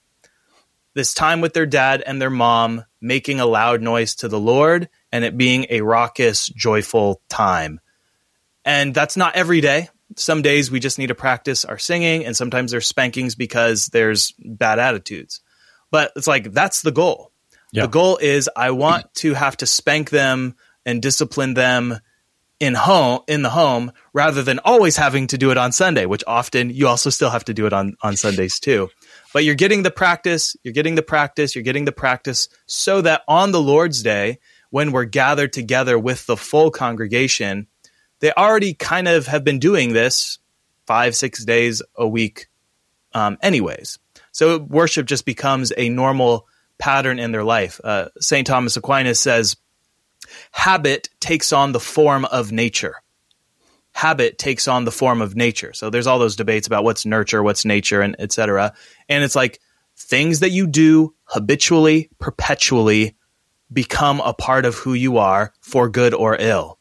[0.94, 4.90] this time with their dad and their mom making a loud noise to the Lord
[5.10, 7.80] and it being a raucous, joyful time.
[8.66, 9.88] And that's not every day.
[10.18, 14.34] Some days we just need to practice our singing, and sometimes there's spankings because there's
[14.38, 15.40] bad attitudes.
[15.92, 17.32] But it's like that's the goal.
[17.72, 17.84] Yeah.
[17.84, 20.56] The goal is I want to have to spank them
[20.86, 22.00] and discipline them
[22.60, 26.24] in home in the home rather than always having to do it on Sunday, which
[26.26, 28.90] often you also still have to do it on on Sundays too.
[29.34, 33.22] But you're getting the practice, you're getting the practice, you're getting the practice so that
[33.28, 34.40] on the Lord's day,
[34.70, 37.68] when we're gathered together with the full congregation,
[38.20, 40.40] they already kind of have been doing this
[40.88, 42.48] five, six days a week,
[43.14, 44.00] um, anyways.
[44.32, 46.48] So worship just becomes a normal
[46.78, 47.80] pattern in their life.
[47.84, 48.46] Uh, St.
[48.46, 49.56] Thomas Aquinas says,
[50.52, 53.02] habit takes on the form of nature
[53.98, 55.74] habit takes on the form of nature.
[55.74, 58.76] So there's all those debates about what's nurture, what's nature, and etc.
[59.10, 59.60] And it's like
[59.98, 63.16] things that you do habitually, perpetually
[63.74, 66.78] become a part of who you are for good or ill.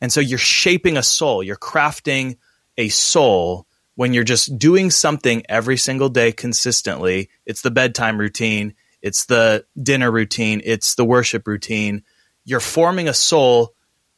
[0.00, 2.36] And so you're shaping a soul, you're crafting
[2.78, 3.66] a soul
[3.96, 7.28] when you're just doing something every single day consistently.
[7.44, 12.04] It's the bedtime routine, it's the dinner routine, it's the worship routine.
[12.44, 13.74] You're forming a soul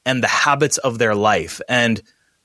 [0.07, 1.61] and the habits of their life.
[1.69, 2.03] And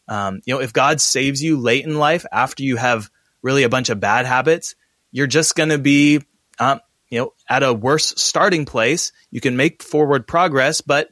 [0.08, 3.12] um, you know, if God saves you late in life after you have
[3.44, 4.76] really a bunch of bad habits,
[5.12, 6.22] you're just going to be,
[6.58, 9.12] um, you know, at a worse starting place.
[9.30, 11.10] You can make forward progress, but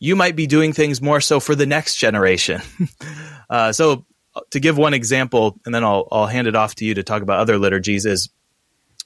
[0.00, 2.60] you might be doing things more so for the next generation.
[3.50, 4.04] uh, so,
[4.50, 7.22] to give one example, and then I'll I'll hand it off to you to talk
[7.22, 8.06] about other liturgies.
[8.06, 8.30] Is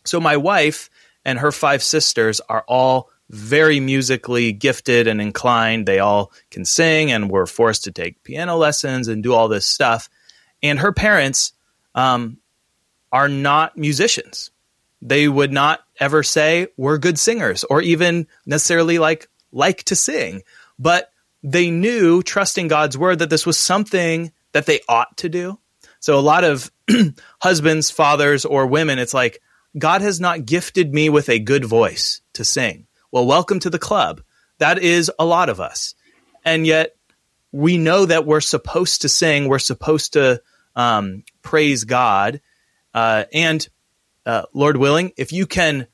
[0.04, 0.90] so my wife
[1.24, 5.86] and her five sisters are all very musically gifted and inclined.
[5.86, 9.66] They all can sing and were forced to take piano lessons and do all this
[9.66, 10.08] stuff.
[10.62, 11.52] And her parents
[11.94, 12.38] um,
[13.12, 14.50] are not musicians.
[15.00, 20.42] They would not ever say we're good singers or even necessarily like like to sing,
[20.78, 21.10] but
[21.42, 25.58] they knew trusting God's word that this was something that they ought to do.
[26.00, 26.72] So a lot of
[27.40, 29.40] husbands, fathers or women it's like
[29.76, 32.86] God has not gifted me with a good voice to sing.
[33.10, 34.22] Well, welcome to the club.
[34.58, 35.94] That is a lot of us.
[36.44, 36.96] And yet
[37.52, 40.42] we know that we're supposed to sing, we're supposed to
[40.76, 42.40] um, praise God.
[42.92, 43.68] Uh, and
[44.26, 45.86] uh, Lord willing, if you can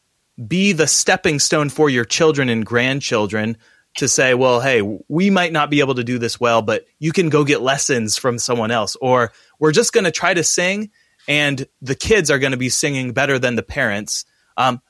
[0.47, 3.57] be the stepping stone for your children and grandchildren
[3.97, 7.13] to say, well, hey, we might not be able to do this well, but you
[7.13, 8.97] can go get lessons from someone else.
[9.01, 10.91] Or we're just going to try to sing,
[11.29, 14.25] and the kids are going to be singing better than the parents.
[14.57, 14.81] Um,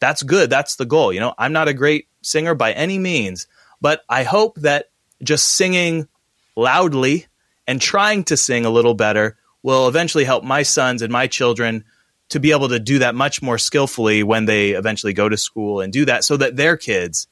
[0.00, 0.50] that's good.
[0.50, 1.12] That's the goal.
[1.12, 3.46] You know, I'm not a great singer by any means,
[3.80, 4.86] but I hope that
[5.22, 6.08] just singing
[6.56, 7.26] loudly
[7.66, 11.84] and trying to sing a little better will eventually help my sons and my children
[12.30, 15.80] to be able to do that much more skillfully when they eventually go to school
[15.80, 17.26] and do that so that their kids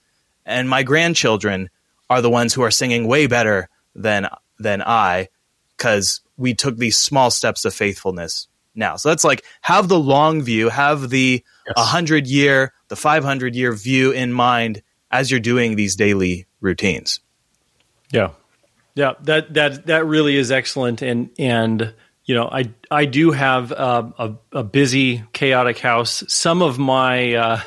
[0.44, 1.68] and my grandchildren
[2.09, 4.28] are the ones who are singing way better than
[4.59, 5.28] than I
[5.76, 8.97] cuz we took these small steps of faithfulness now.
[8.97, 11.76] So that's like have the long view, have the yes.
[11.76, 17.20] 100 year, the 500 year view in mind as you're doing these daily routines.
[18.12, 18.30] Yeah.
[18.95, 21.93] Yeah, that that that really is excellent and and
[22.26, 26.24] you know, I I do have uh, a, a busy, chaotic house.
[26.26, 27.61] Some of my uh,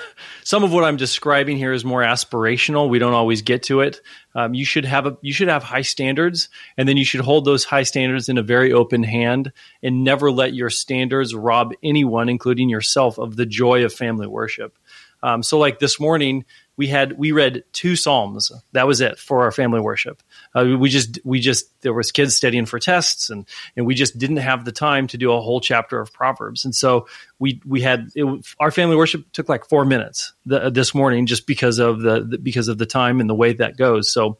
[0.50, 2.89] some of what I'm describing here is more aspirational.
[2.89, 4.02] We don't always get to it.
[4.34, 7.45] Um, you should have a you should have high standards, and then you should hold
[7.45, 9.52] those high standards in a very open hand,
[9.84, 14.76] and never let your standards rob anyone, including yourself, of the joy of family worship.
[15.22, 16.45] Um, so, like this morning,
[16.80, 18.54] we had we read two psalms.
[18.72, 20.24] That was it for our family worship.
[20.56, 24.18] Uh, we just we just there was kids studying for tests, and and we just
[24.18, 26.64] didn't have the time to do a whole chapter of Proverbs.
[26.64, 27.06] And so
[27.38, 28.26] we we had it,
[28.62, 32.38] our family worship took like four minutes the, this morning just because of the, the,
[32.38, 34.10] because of the time and the way that goes.
[34.10, 34.38] So,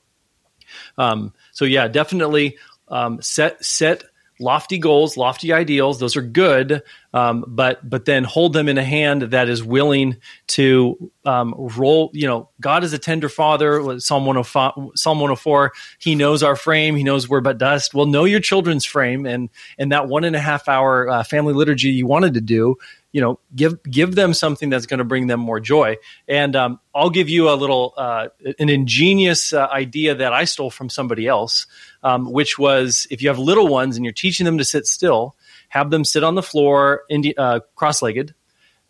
[0.98, 4.06] um, so yeah, definitely um, set set
[4.40, 6.00] lofty goals, lofty ideals.
[6.00, 6.82] Those are good,
[7.14, 10.18] um, but but then hold them in a hand that is willing
[10.48, 12.10] to um, roll.
[12.14, 14.00] You know, God is a tender Father.
[14.00, 15.74] Psalm 105, Psalm 104.
[16.00, 16.96] He knows our frame.
[16.96, 17.94] He knows we're but dust.
[17.94, 21.54] Well, know your children's frame, and and that one and a half hour uh, family
[21.54, 22.78] liturgy you wanted to do
[23.12, 26.80] you know give give them something that's going to bring them more joy and um,
[26.94, 28.28] i'll give you a little uh,
[28.60, 31.66] an ingenious uh, idea that i stole from somebody else
[32.04, 35.36] um, which was if you have little ones and you're teaching them to sit still
[35.70, 37.04] have them sit on the floor
[37.38, 38.34] uh, cross-legged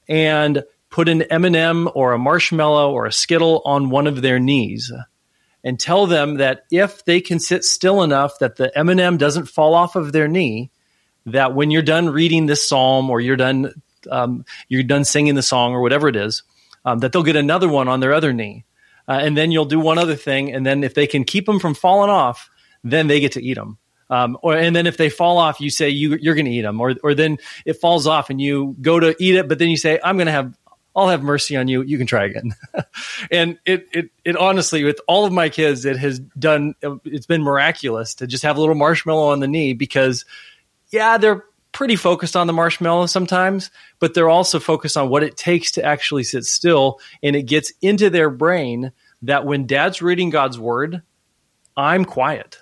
[0.07, 4.91] and put an m&m or a marshmallow or a skittle on one of their knees
[5.63, 9.73] and tell them that if they can sit still enough that the m&m doesn't fall
[9.73, 10.71] off of their knee
[11.25, 13.73] that when you're done reading this psalm or you're done
[14.09, 16.43] um, you're done singing the song or whatever it is,
[16.85, 18.65] um, that they'll get another one on their other knee.
[19.07, 20.53] Uh, and then you'll do one other thing.
[20.53, 22.49] And then if they can keep them from falling off,
[22.83, 23.77] then they get to eat them.
[24.09, 26.63] Um, or and then if they fall off, you say you, you're going to eat
[26.63, 29.69] them, or or then it falls off and you go to eat it, but then
[29.69, 30.57] you say I'm going to have
[30.95, 31.81] I'll have mercy on you.
[31.81, 32.55] You can try again.
[33.31, 36.73] and it, it, it honestly, with all of my kids, it has done,
[37.05, 40.25] it's been miraculous to just have a little marshmallow on the knee because,
[40.89, 43.69] yeah, they're pretty focused on the marshmallow sometimes,
[43.99, 46.99] but they're also focused on what it takes to actually sit still.
[47.21, 51.03] And it gets into their brain that when dad's reading God's word,
[51.77, 52.57] I'm quiet.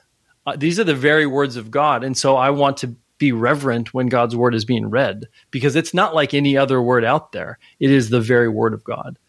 [0.48, 2.06] Uh, these are the very words of God.
[2.06, 5.94] And so I want to be reverent when God's word is being read because it's
[5.94, 7.60] not like any other word out there.
[7.82, 9.20] It is the very word of God.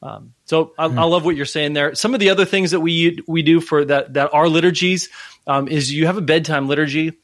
[0.00, 0.98] Um, so I, mm-hmm.
[1.00, 1.96] I, love what you're saying there.
[1.96, 5.08] Some of the other things that we we do for that that are liturgies
[5.48, 7.18] um, is you have a bedtime liturgy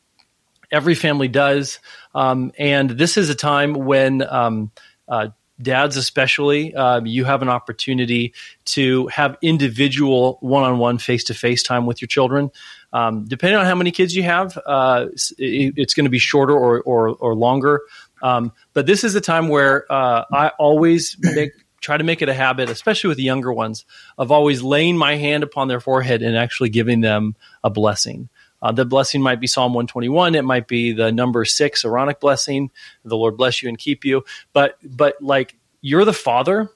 [0.74, 1.78] every family does.
[2.14, 4.72] Um, and this is a time when um,
[5.08, 5.28] uh,
[5.64, 8.32] dads, especially, uh, you have an opportunity
[8.66, 12.50] to have individual one on one, face to face time with your children.
[12.92, 15.06] Um, depending on how many kids you have, uh,
[15.38, 17.80] it, it's going to be shorter or, or, or longer.
[18.22, 21.50] Um, but this is a time where uh, I always make
[21.84, 23.84] try to make it a habit, especially with the younger ones,
[24.16, 28.30] of always laying my hand upon their forehead and actually giving them a blessing.
[28.64, 30.34] Uh, the blessing might be Psalm 121.
[30.34, 32.70] It might be the number six Aaronic blessing.
[33.04, 34.24] The Lord bless you and keep you.
[34.54, 36.70] But but like you're the father.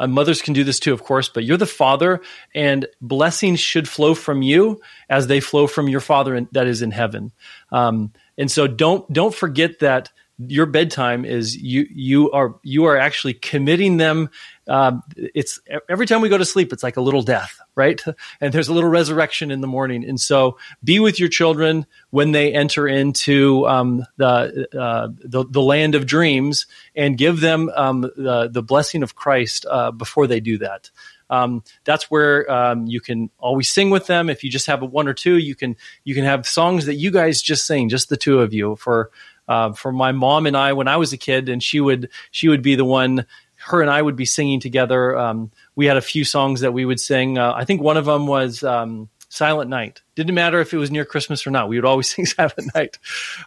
[0.00, 2.20] Uh, mothers can do this too, of course, but you're the father,
[2.52, 6.82] and blessings should flow from you as they flow from your father in, that is
[6.82, 7.30] in heaven.
[7.70, 12.96] Um, and so don't don't forget that your bedtime is you you are you are
[12.96, 14.30] actually committing them
[14.66, 18.02] um, it's every time we go to sleep it's like a little death right
[18.40, 22.32] and there's a little resurrection in the morning and so be with your children when
[22.32, 28.02] they enter into um, the, uh, the, the land of dreams and give them um,
[28.02, 30.90] the, the blessing of christ uh, before they do that
[31.30, 34.28] um, that's where um, you can always sing with them.
[34.28, 36.94] If you just have a one or two, you can you can have songs that
[36.94, 38.76] you guys just sing, just the two of you.
[38.76, 39.10] For
[39.48, 42.48] uh, for my mom and I when I was a kid, and she would she
[42.48, 43.26] would be the one.
[43.64, 45.16] Her and I would be singing together.
[45.16, 47.38] Um, we had a few songs that we would sing.
[47.38, 50.02] Uh, I think one of them was um, Silent Night.
[50.14, 51.68] Didn't matter if it was near Christmas or not.
[51.68, 52.98] We would always sing Silent Night.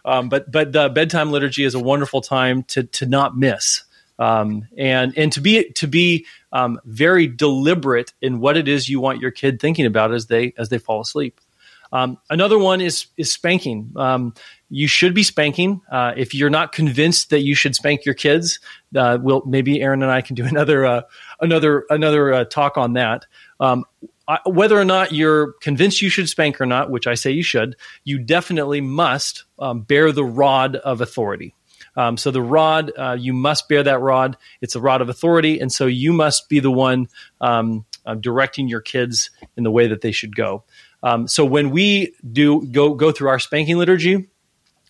[0.04, 3.84] Um, but but the bedtime liturgy is a wonderful time to to not miss.
[4.18, 9.00] Um, and and to be to be um, very deliberate in what it is you
[9.00, 11.40] want your kid thinking about as they as they fall asleep.
[11.92, 13.92] Um, another one is is spanking.
[13.96, 14.34] Um,
[14.70, 15.80] you should be spanking.
[15.90, 18.60] Uh, if you're not convinced that you should spank your kids,
[18.94, 21.02] uh, we'll maybe Aaron and I can do another uh,
[21.40, 23.26] another another uh, talk on that.
[23.60, 23.84] Um,
[24.26, 27.42] I, whether or not you're convinced you should spank or not, which I say you
[27.42, 31.54] should, you definitely must um, bear the rod of authority.
[31.96, 34.36] Um, so the rod, uh, you must bear that rod.
[34.60, 37.08] It's a rod of authority, and so you must be the one
[37.40, 40.62] um, uh, directing your kids in the way that they should go.
[41.02, 44.28] Um, so when we do go go through our spanking liturgy,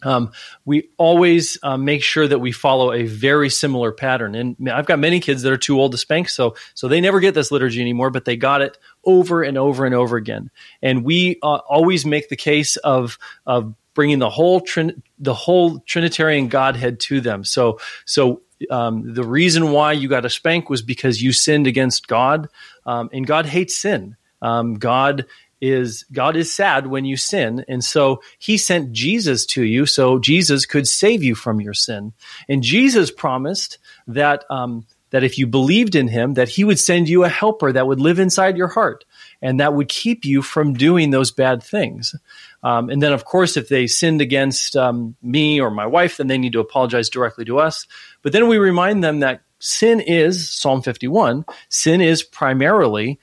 [0.02, 0.32] um,
[0.64, 4.34] we always uh, make sure that we follow a very similar pattern.
[4.34, 7.20] And I've got many kids that are too old to spank, so so they never
[7.20, 10.50] get this liturgy anymore, but they got it over and over and over again.
[10.82, 15.80] And we uh, always make the case of of bringing the whole trin- the whole
[15.80, 17.44] Trinitarian Godhead to them.
[17.44, 22.06] So so um, the reason why you got a spank was because you sinned against
[22.06, 22.48] God,
[22.86, 24.16] um, and God hates sin.
[24.40, 25.26] Um, God
[25.60, 27.64] is God is sad when you sin.
[27.68, 32.12] And so he sent Jesus to you so Jesus could save you from your sin.
[32.48, 37.08] And Jesus promised that, um, that if you believed in him, that he would send
[37.08, 39.04] you a helper that would live inside your heart
[39.40, 42.14] and that would keep you from doing those bad things.
[42.62, 46.26] Um, and then, of course, if they sinned against um, me or my wife, then
[46.26, 47.86] they need to apologize directly to us.
[48.22, 53.20] But then we remind them that sin is, Psalm 51, sin is primarily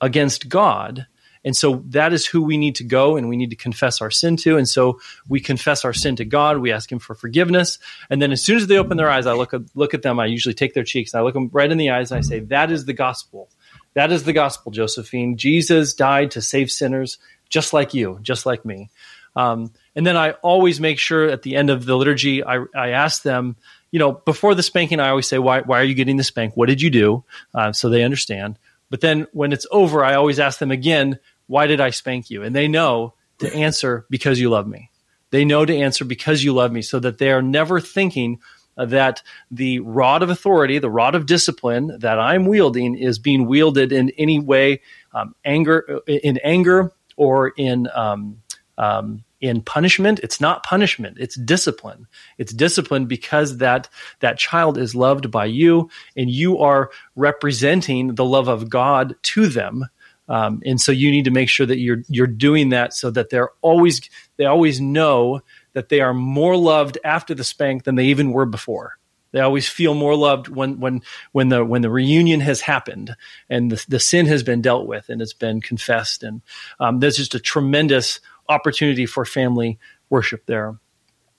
[0.00, 1.06] against God
[1.44, 4.10] and so that is who we need to go and we need to confess our
[4.10, 4.56] sin to.
[4.56, 6.58] And so we confess our sin to God.
[6.58, 7.78] We ask Him for forgiveness.
[8.10, 10.20] And then as soon as they open their eyes, I look at, look at them.
[10.20, 12.22] I usually take their cheeks and I look them right in the eyes and I
[12.22, 13.48] say, That is the gospel.
[13.94, 15.36] That is the gospel, Josephine.
[15.36, 17.18] Jesus died to save sinners
[17.48, 18.90] just like you, just like me.
[19.34, 22.90] Um, and then I always make sure at the end of the liturgy, I, I
[22.90, 23.56] ask them,
[23.90, 26.56] you know, before the spanking, I always say, why, why are you getting the spank?
[26.56, 27.24] What did you do?
[27.54, 28.58] Uh, so they understand.
[28.90, 32.42] But then when it's over, I always ask them again, why did I spank you?
[32.42, 34.90] And they know to answer because you love me.
[35.30, 38.40] They know to answer because you love me so that they are never thinking
[38.76, 43.92] that the rod of authority, the rod of discipline that I'm wielding is being wielded
[43.92, 44.80] in any way,
[45.12, 48.42] um, anger, in anger or in, um,
[48.78, 52.06] um, in punishment it's not punishment it's discipline.
[52.38, 53.88] It's discipline because that
[54.20, 59.46] that child is loved by you and you are representing the love of god to
[59.46, 59.86] them.
[60.28, 63.30] Um, and so you need to make sure that you're you're doing that so that
[63.30, 64.00] they're always
[64.36, 65.40] they always know
[65.72, 68.98] that they are more loved after the spank than they even were before.
[69.32, 73.14] They always feel more loved when when when the when the reunion has happened
[73.48, 76.22] and the, the sin has been dealt with and it's been confessed.
[76.22, 76.42] And
[76.80, 79.78] um, there's just a tremendous opportunity for family
[80.10, 80.78] worship there.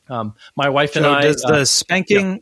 [0.09, 1.21] Um, my wife and so I.
[1.21, 2.37] Does the uh, spanking yeah.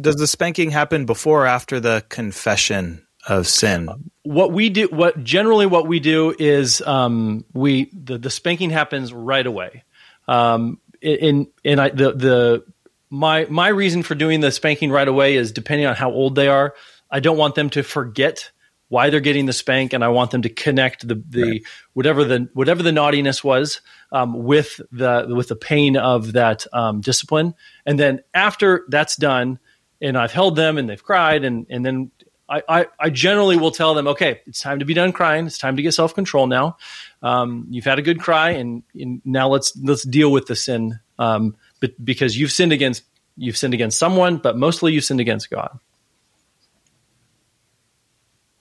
[0.00, 3.88] does the spanking happen before or after the confession of sin?
[4.22, 9.12] What we do, what generally what we do is um, we the, the spanking happens
[9.12, 9.84] right away.
[10.28, 12.64] Um, in in I, the the
[13.10, 16.48] my my reason for doing the spanking right away is depending on how old they
[16.48, 16.74] are.
[17.10, 18.50] I don't want them to forget
[18.90, 21.62] why they're getting the spank, and I want them to connect the the right.
[21.94, 23.80] whatever the whatever the naughtiness was
[24.12, 27.54] um, with the with the pain of that um, discipline.
[27.86, 29.60] And then after that's done,
[30.02, 32.10] and I've held them and they've cried, and and then
[32.48, 35.46] I, I, I, generally will tell them, okay, it's time to be done crying.
[35.46, 36.78] It's time to get self control now.
[37.22, 40.98] Um, you've had a good cry, and, and, now let's let's deal with the sin.
[41.16, 43.04] Um, but because you've sinned against
[43.36, 45.78] you've sinned against someone, but mostly you've sinned against God.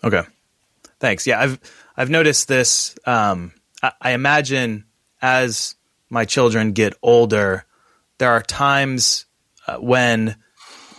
[0.03, 0.23] Okay,
[0.99, 1.27] thanks.
[1.27, 1.59] Yeah, I've
[1.95, 2.95] I've noticed this.
[3.05, 4.85] Um, I, I imagine
[5.21, 5.75] as
[6.09, 7.65] my children get older,
[8.17, 9.25] there are times
[9.67, 10.35] uh, when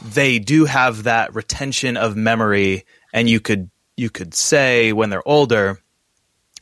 [0.05, 5.27] they do have that retention of memory, and you could you could say when they're
[5.27, 5.81] older,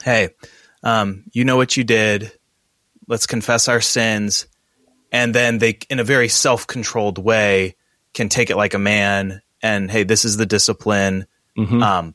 [0.03, 0.31] "Hey,
[0.83, 2.33] um, you know what you did.
[3.07, 4.47] Let's confess our sins."
[5.11, 7.77] And then they, in a very self controlled way,
[8.13, 11.27] can take it like a man and hey, this is the discipline.
[11.57, 11.83] Mm-hmm.
[11.83, 12.15] Um,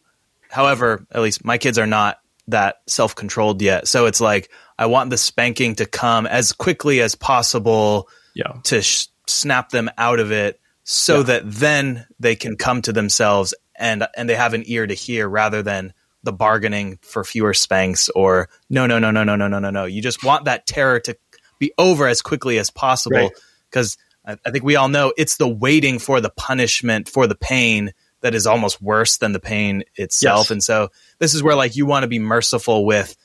[0.54, 3.88] however, at least my kids are not that self controlled yet.
[3.88, 8.54] So it's like I want the spanking to come as quickly as possible yeah.
[8.66, 11.24] to sh- snap them out of it so yeah.
[11.24, 15.28] that then they can come to themselves and and they have an ear to hear
[15.28, 19.60] rather than the bargaining for fewer spanks or no no no no no no no
[19.60, 21.18] no no you just want that terror to
[21.58, 23.32] be over as quickly as possible
[23.70, 27.36] because I, I think we all know it's the waiting for the punishment for the
[27.36, 27.94] pain
[28.24, 30.45] that is almost worse than the pain itself.
[30.45, 30.52] Yes.
[30.52, 30.90] And so
[31.20, 33.16] this is where like you want to be merciful with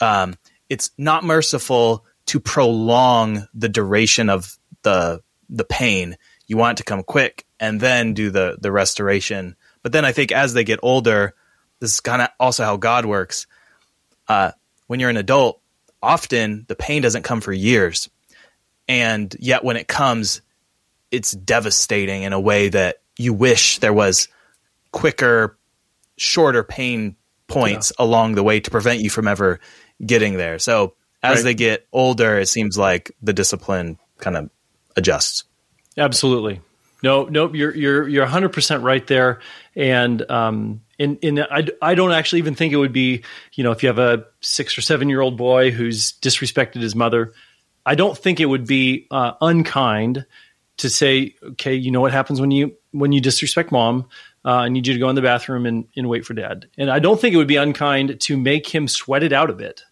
[0.00, 0.34] um
[0.68, 6.16] it's not merciful to prolong the duration of the the pain.
[6.46, 9.56] You want it to come quick and then do the the restoration.
[9.82, 11.34] But then I think as they get older,
[11.80, 13.46] this is kind of also how God works.
[14.28, 14.52] Uh,
[14.86, 15.60] when you're an adult,
[16.02, 18.10] often the pain doesn't come for years
[18.88, 20.42] and yet when it comes
[21.10, 24.28] it's devastating in a way that you wish there was
[24.92, 25.58] quicker
[26.16, 27.16] shorter pain
[27.46, 28.04] points yeah.
[28.04, 29.60] along the way to prevent you from ever
[30.04, 31.44] getting there so as right.
[31.44, 34.50] they get older it seems like the discipline kind of
[34.96, 35.44] adjusts
[35.96, 36.60] absolutely
[37.02, 39.40] no nope you're you're you're 100% right there
[39.74, 43.22] and um in in I, I don't actually even think it would be
[43.54, 46.94] you know if you have a 6 or 7 year old boy who's disrespected his
[46.94, 47.32] mother
[47.84, 50.24] I don't think it would be uh, unkind
[50.78, 54.08] to say, okay, you know what happens when you when you disrespect mom.
[54.44, 56.66] Uh, I need you to go in the bathroom and, and wait for dad.
[56.76, 59.52] And I don't think it would be unkind to make him sweat it out a
[59.52, 59.84] bit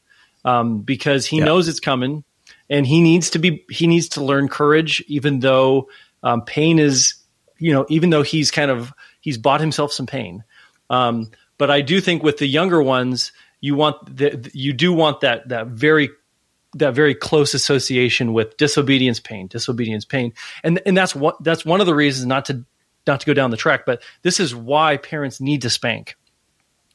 [0.44, 1.44] um, because he yeah.
[1.44, 2.24] knows it's coming
[2.69, 5.89] and he needs to be he needs to learn courage, even though
[6.23, 7.15] um, pain is
[7.59, 10.44] you know even though he's kind of he's bought himself some pain.
[10.89, 15.20] Um, but I do think with the younger ones, you want the, you do want
[15.20, 16.11] that that very
[16.74, 20.32] that very close association with disobedience pain disobedience pain
[20.62, 22.64] and and that's what that's one of the reasons not to
[23.06, 26.16] not to go down the track but this is why parents need to spank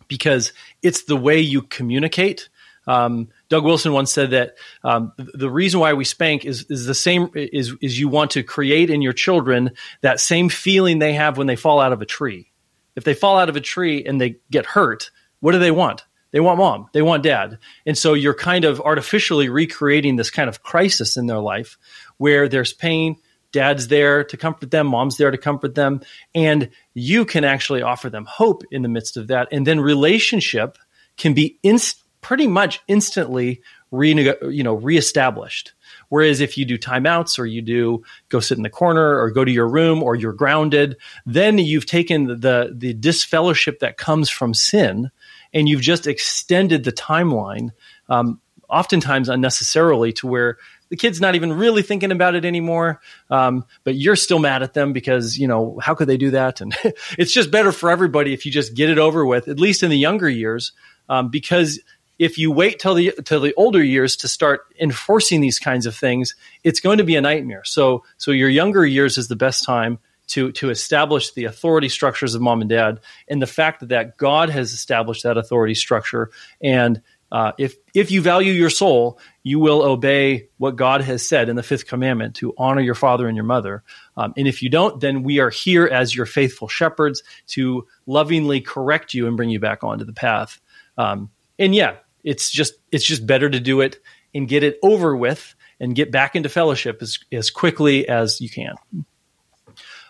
[0.07, 2.49] because it's the way you communicate
[2.87, 6.93] um, Doug Wilson once said that um, the reason why we spank is is the
[6.93, 9.71] same is is you want to create in your children
[10.01, 12.51] that same feeling they have when they fall out of a tree.
[12.95, 16.05] If they fall out of a tree and they get hurt, what do they want?
[16.35, 17.59] They want mom, they want dad.
[17.85, 21.77] And so you're kind of artificially recreating this kind of crisis in their life
[22.17, 23.15] where there's pain,
[23.53, 26.01] dad's there to comfort them, mom's there to comfort them,
[26.33, 29.47] and you can actually offer them hope in the midst of that.
[29.53, 30.77] And then relationship
[31.15, 33.61] can be inst- pretty much instantly
[33.93, 35.71] you know reestablished.
[36.09, 39.45] Whereas if you do timeouts or you do go sit in the corner or go
[39.45, 44.53] to your room or you're grounded, then you've taken the the disfellowship that comes from
[44.53, 45.11] sin
[45.53, 47.71] and you've just extended the timeline,
[48.09, 48.39] um,
[48.69, 50.57] oftentimes unnecessarily, to where
[50.89, 53.01] the kid's not even really thinking about it anymore.
[53.29, 56.61] Um, but you're still mad at them because you know how could they do that?
[56.61, 56.75] And
[57.17, 59.89] it's just better for everybody if you just get it over with, at least in
[59.89, 60.71] the younger years,
[61.09, 61.79] um, because
[62.17, 65.95] if you wait till the till the older years to start enforcing these kinds of
[65.95, 67.63] things, it's going to be a nightmare.
[67.65, 72.35] So so your younger years is the best time to to establish the authority structures
[72.35, 76.31] of mom and dad, and the fact that, God has established that authority structure.
[76.61, 81.49] And uh, if if you value your soul, you will obey what God has said
[81.49, 83.83] in the fifth commandment to honor your father and your mother.
[84.15, 88.61] Um, and if you don't, then we are here as your faithful shepherds to lovingly
[88.61, 90.61] correct you and bring you back onto the path.
[90.97, 93.99] Um, and yeah, it's just it's just better to do it
[94.33, 98.49] and get it over with and get back into fellowship as as quickly as you
[98.49, 98.75] can.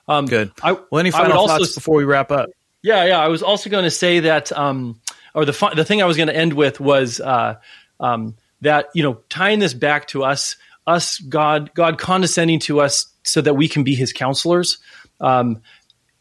[0.07, 0.51] Um, Good.
[0.61, 2.49] I, well, any final thoughts also, before we wrap up?
[2.83, 3.19] Yeah, yeah.
[3.19, 4.99] I was also going to say that, um,
[5.33, 7.55] or the the thing I was going to end with was uh,
[7.99, 13.07] um, that you know tying this back to us, us God, God condescending to us
[13.23, 14.77] so that we can be His counselors.
[15.19, 15.61] Um,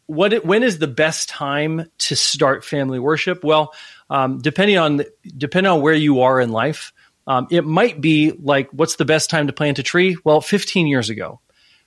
[0.07, 3.43] what it, when is the best time to start family worship?
[3.43, 3.73] Well,
[4.09, 5.03] um, depending on
[5.37, 6.93] depending on where you are in life,
[7.27, 10.17] um, it might be like what's the best time to plant a tree?
[10.23, 11.39] Well, 15 years ago.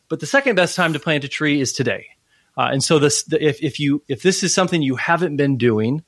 [0.09, 2.07] But the second best time to plant a tree is today.
[2.57, 5.59] Uh, and so this, the, if, if you if this is something you haven't been
[5.59, 6.03] doing,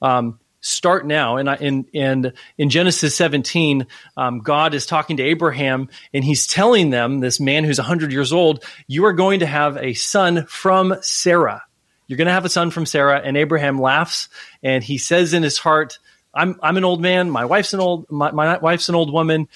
[0.00, 1.36] um, start now.
[1.36, 6.46] And I, in, and in Genesis 17, um, God is talking to Abraham and he's
[6.46, 10.46] telling them, this man who's 100 years old, you are going to have a son
[10.46, 11.62] from Sarah.
[12.06, 13.20] you're going to have a son from Sarah.
[13.22, 14.28] And Abraham laughs
[14.62, 15.98] and he says in his heart,
[16.34, 17.30] I'm, I'm an old man.
[17.30, 19.48] My wife's an old, my, my wife's an old woman.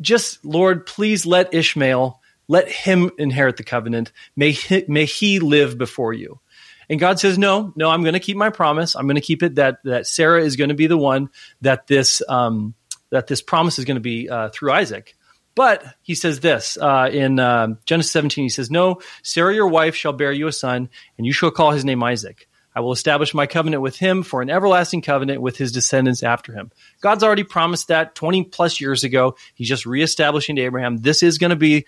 [0.00, 2.17] Just Lord, please let Ishmael,
[2.48, 4.12] let him inherit the covenant.
[4.34, 6.40] May he, may he live before you.
[6.90, 8.96] And God says, no, no, I'm going to keep my promise.
[8.96, 11.28] I'm going to keep it that, that Sarah is going to be the one
[11.60, 12.74] that this, um,
[13.10, 15.14] that this promise is going to be uh, through Isaac.
[15.54, 18.44] But he says this uh, in uh, Genesis 17.
[18.44, 20.88] He says, No, Sarah, your wife, shall bear you a son,
[21.18, 22.48] and you shall call his name Isaac.
[22.78, 26.52] I will establish my covenant with him for an everlasting covenant with his descendants after
[26.52, 26.70] him.
[27.00, 29.34] God's already promised that 20 plus years ago.
[29.56, 31.86] He's just reestablishing to Abraham, this is going to be,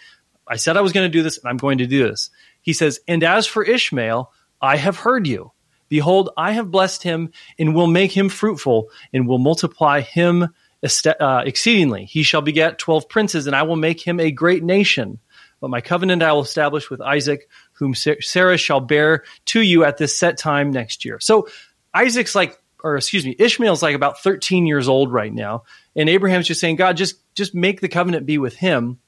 [0.51, 2.29] I said I was going to do this, and I'm going to do this.
[2.61, 5.53] He says, And as for Ishmael, I have heard you.
[5.89, 10.49] Behold, I have blessed him and will make him fruitful and will multiply him
[10.83, 12.05] uh, exceedingly.
[12.05, 15.19] He shall beget 12 princes, and I will make him a great nation.
[15.61, 19.99] But my covenant I will establish with Isaac, whom Sarah shall bear to you at
[19.99, 21.21] this set time next year.
[21.21, 21.49] So
[21.95, 25.65] Isaac's like, or excuse me, Ishmael's like about 13 years old right now.
[25.95, 28.99] And Abraham's just saying, God, just, just make the covenant be with him.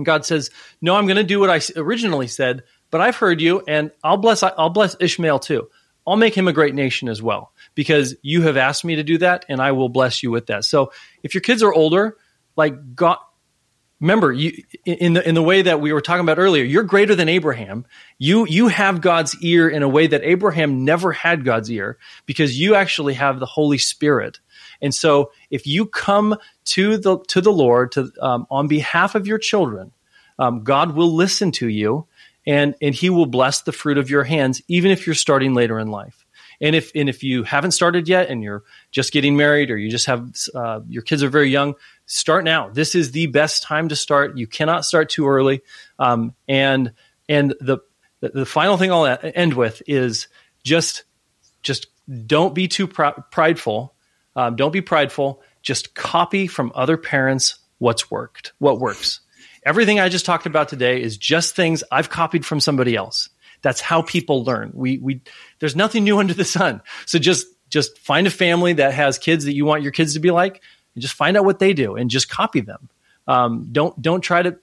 [0.00, 0.50] And God says,
[0.80, 4.16] no, I'm going to do what I originally said, but I've heard you and I'll
[4.16, 5.68] bless, I'll bless Ishmael too.
[6.06, 9.18] I'll make him a great nation as well because you have asked me to do
[9.18, 10.64] that and I will bless you with that.
[10.64, 12.16] So if your kids are older,
[12.56, 13.18] like God,
[14.00, 17.14] remember you in the in the way that we were talking about earlier, you're greater
[17.14, 17.84] than Abraham.
[18.18, 22.58] You you have God's ear in a way that Abraham never had God's ear because
[22.58, 24.40] you actually have the Holy Spirit.
[24.82, 26.36] And so if you come
[26.66, 29.92] to the to the Lord to um, on behalf of your children,
[30.38, 32.06] um, God will listen to you
[32.46, 35.78] and and he will bless the fruit of your hands even if you're starting later
[35.78, 36.24] in life.
[36.62, 39.90] And if and if you haven't started yet and you're just getting married or you
[39.90, 41.74] just have uh, your kids are very young
[42.06, 42.68] start now.
[42.68, 44.36] This is the best time to start.
[44.36, 45.62] You cannot start too early.
[45.98, 46.92] Um, and
[47.28, 47.78] and the
[48.20, 50.28] the final thing i'll end with is
[50.62, 51.04] just
[51.62, 51.86] just
[52.26, 53.94] don't be too pr- prideful
[54.36, 59.20] um, don't be prideful just copy from other parents what's worked what works
[59.62, 63.28] Everything I just talked about today is just things I've copied from somebody else.
[63.62, 64.70] That's how people learn.
[64.72, 65.20] We we
[65.58, 66.80] there's nothing new under the sun.
[67.04, 70.20] So just just find a family that has kids that you want your kids to
[70.20, 70.62] be like,
[70.94, 72.88] and just find out what they do and just copy them.
[73.26, 74.58] Um, don't don't try to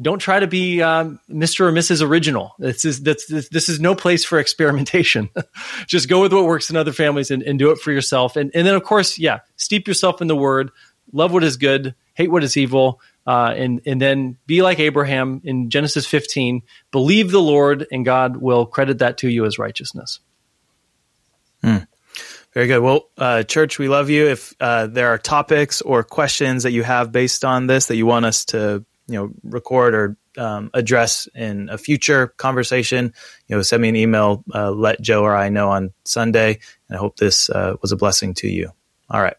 [0.00, 1.60] don't try to be um, Mr.
[1.60, 2.02] or Mrs.
[2.02, 2.54] Original.
[2.58, 5.30] This is this, this is no place for experimentation.
[5.86, 8.36] just go with what works in other families and, and do it for yourself.
[8.36, 10.70] And and then of course, yeah, steep yourself in the Word.
[11.12, 15.42] Love what is good, hate what is evil uh, and and then be like Abraham
[15.44, 16.62] in Genesis 15.
[16.90, 20.20] Believe the Lord, and God will credit that to you as righteousness.
[21.62, 21.76] Hmm.
[22.54, 22.80] Very good.
[22.80, 24.28] Well, uh, church, we love you.
[24.28, 28.06] If uh, there are topics or questions that you have based on this that you
[28.06, 33.12] want us to, you know, record or um, address in a future conversation,
[33.48, 34.44] you know, send me an email.
[34.54, 36.60] Uh, let Joe or I know on Sunday.
[36.88, 38.70] And I hope this uh, was a blessing to you.
[39.10, 39.36] All right.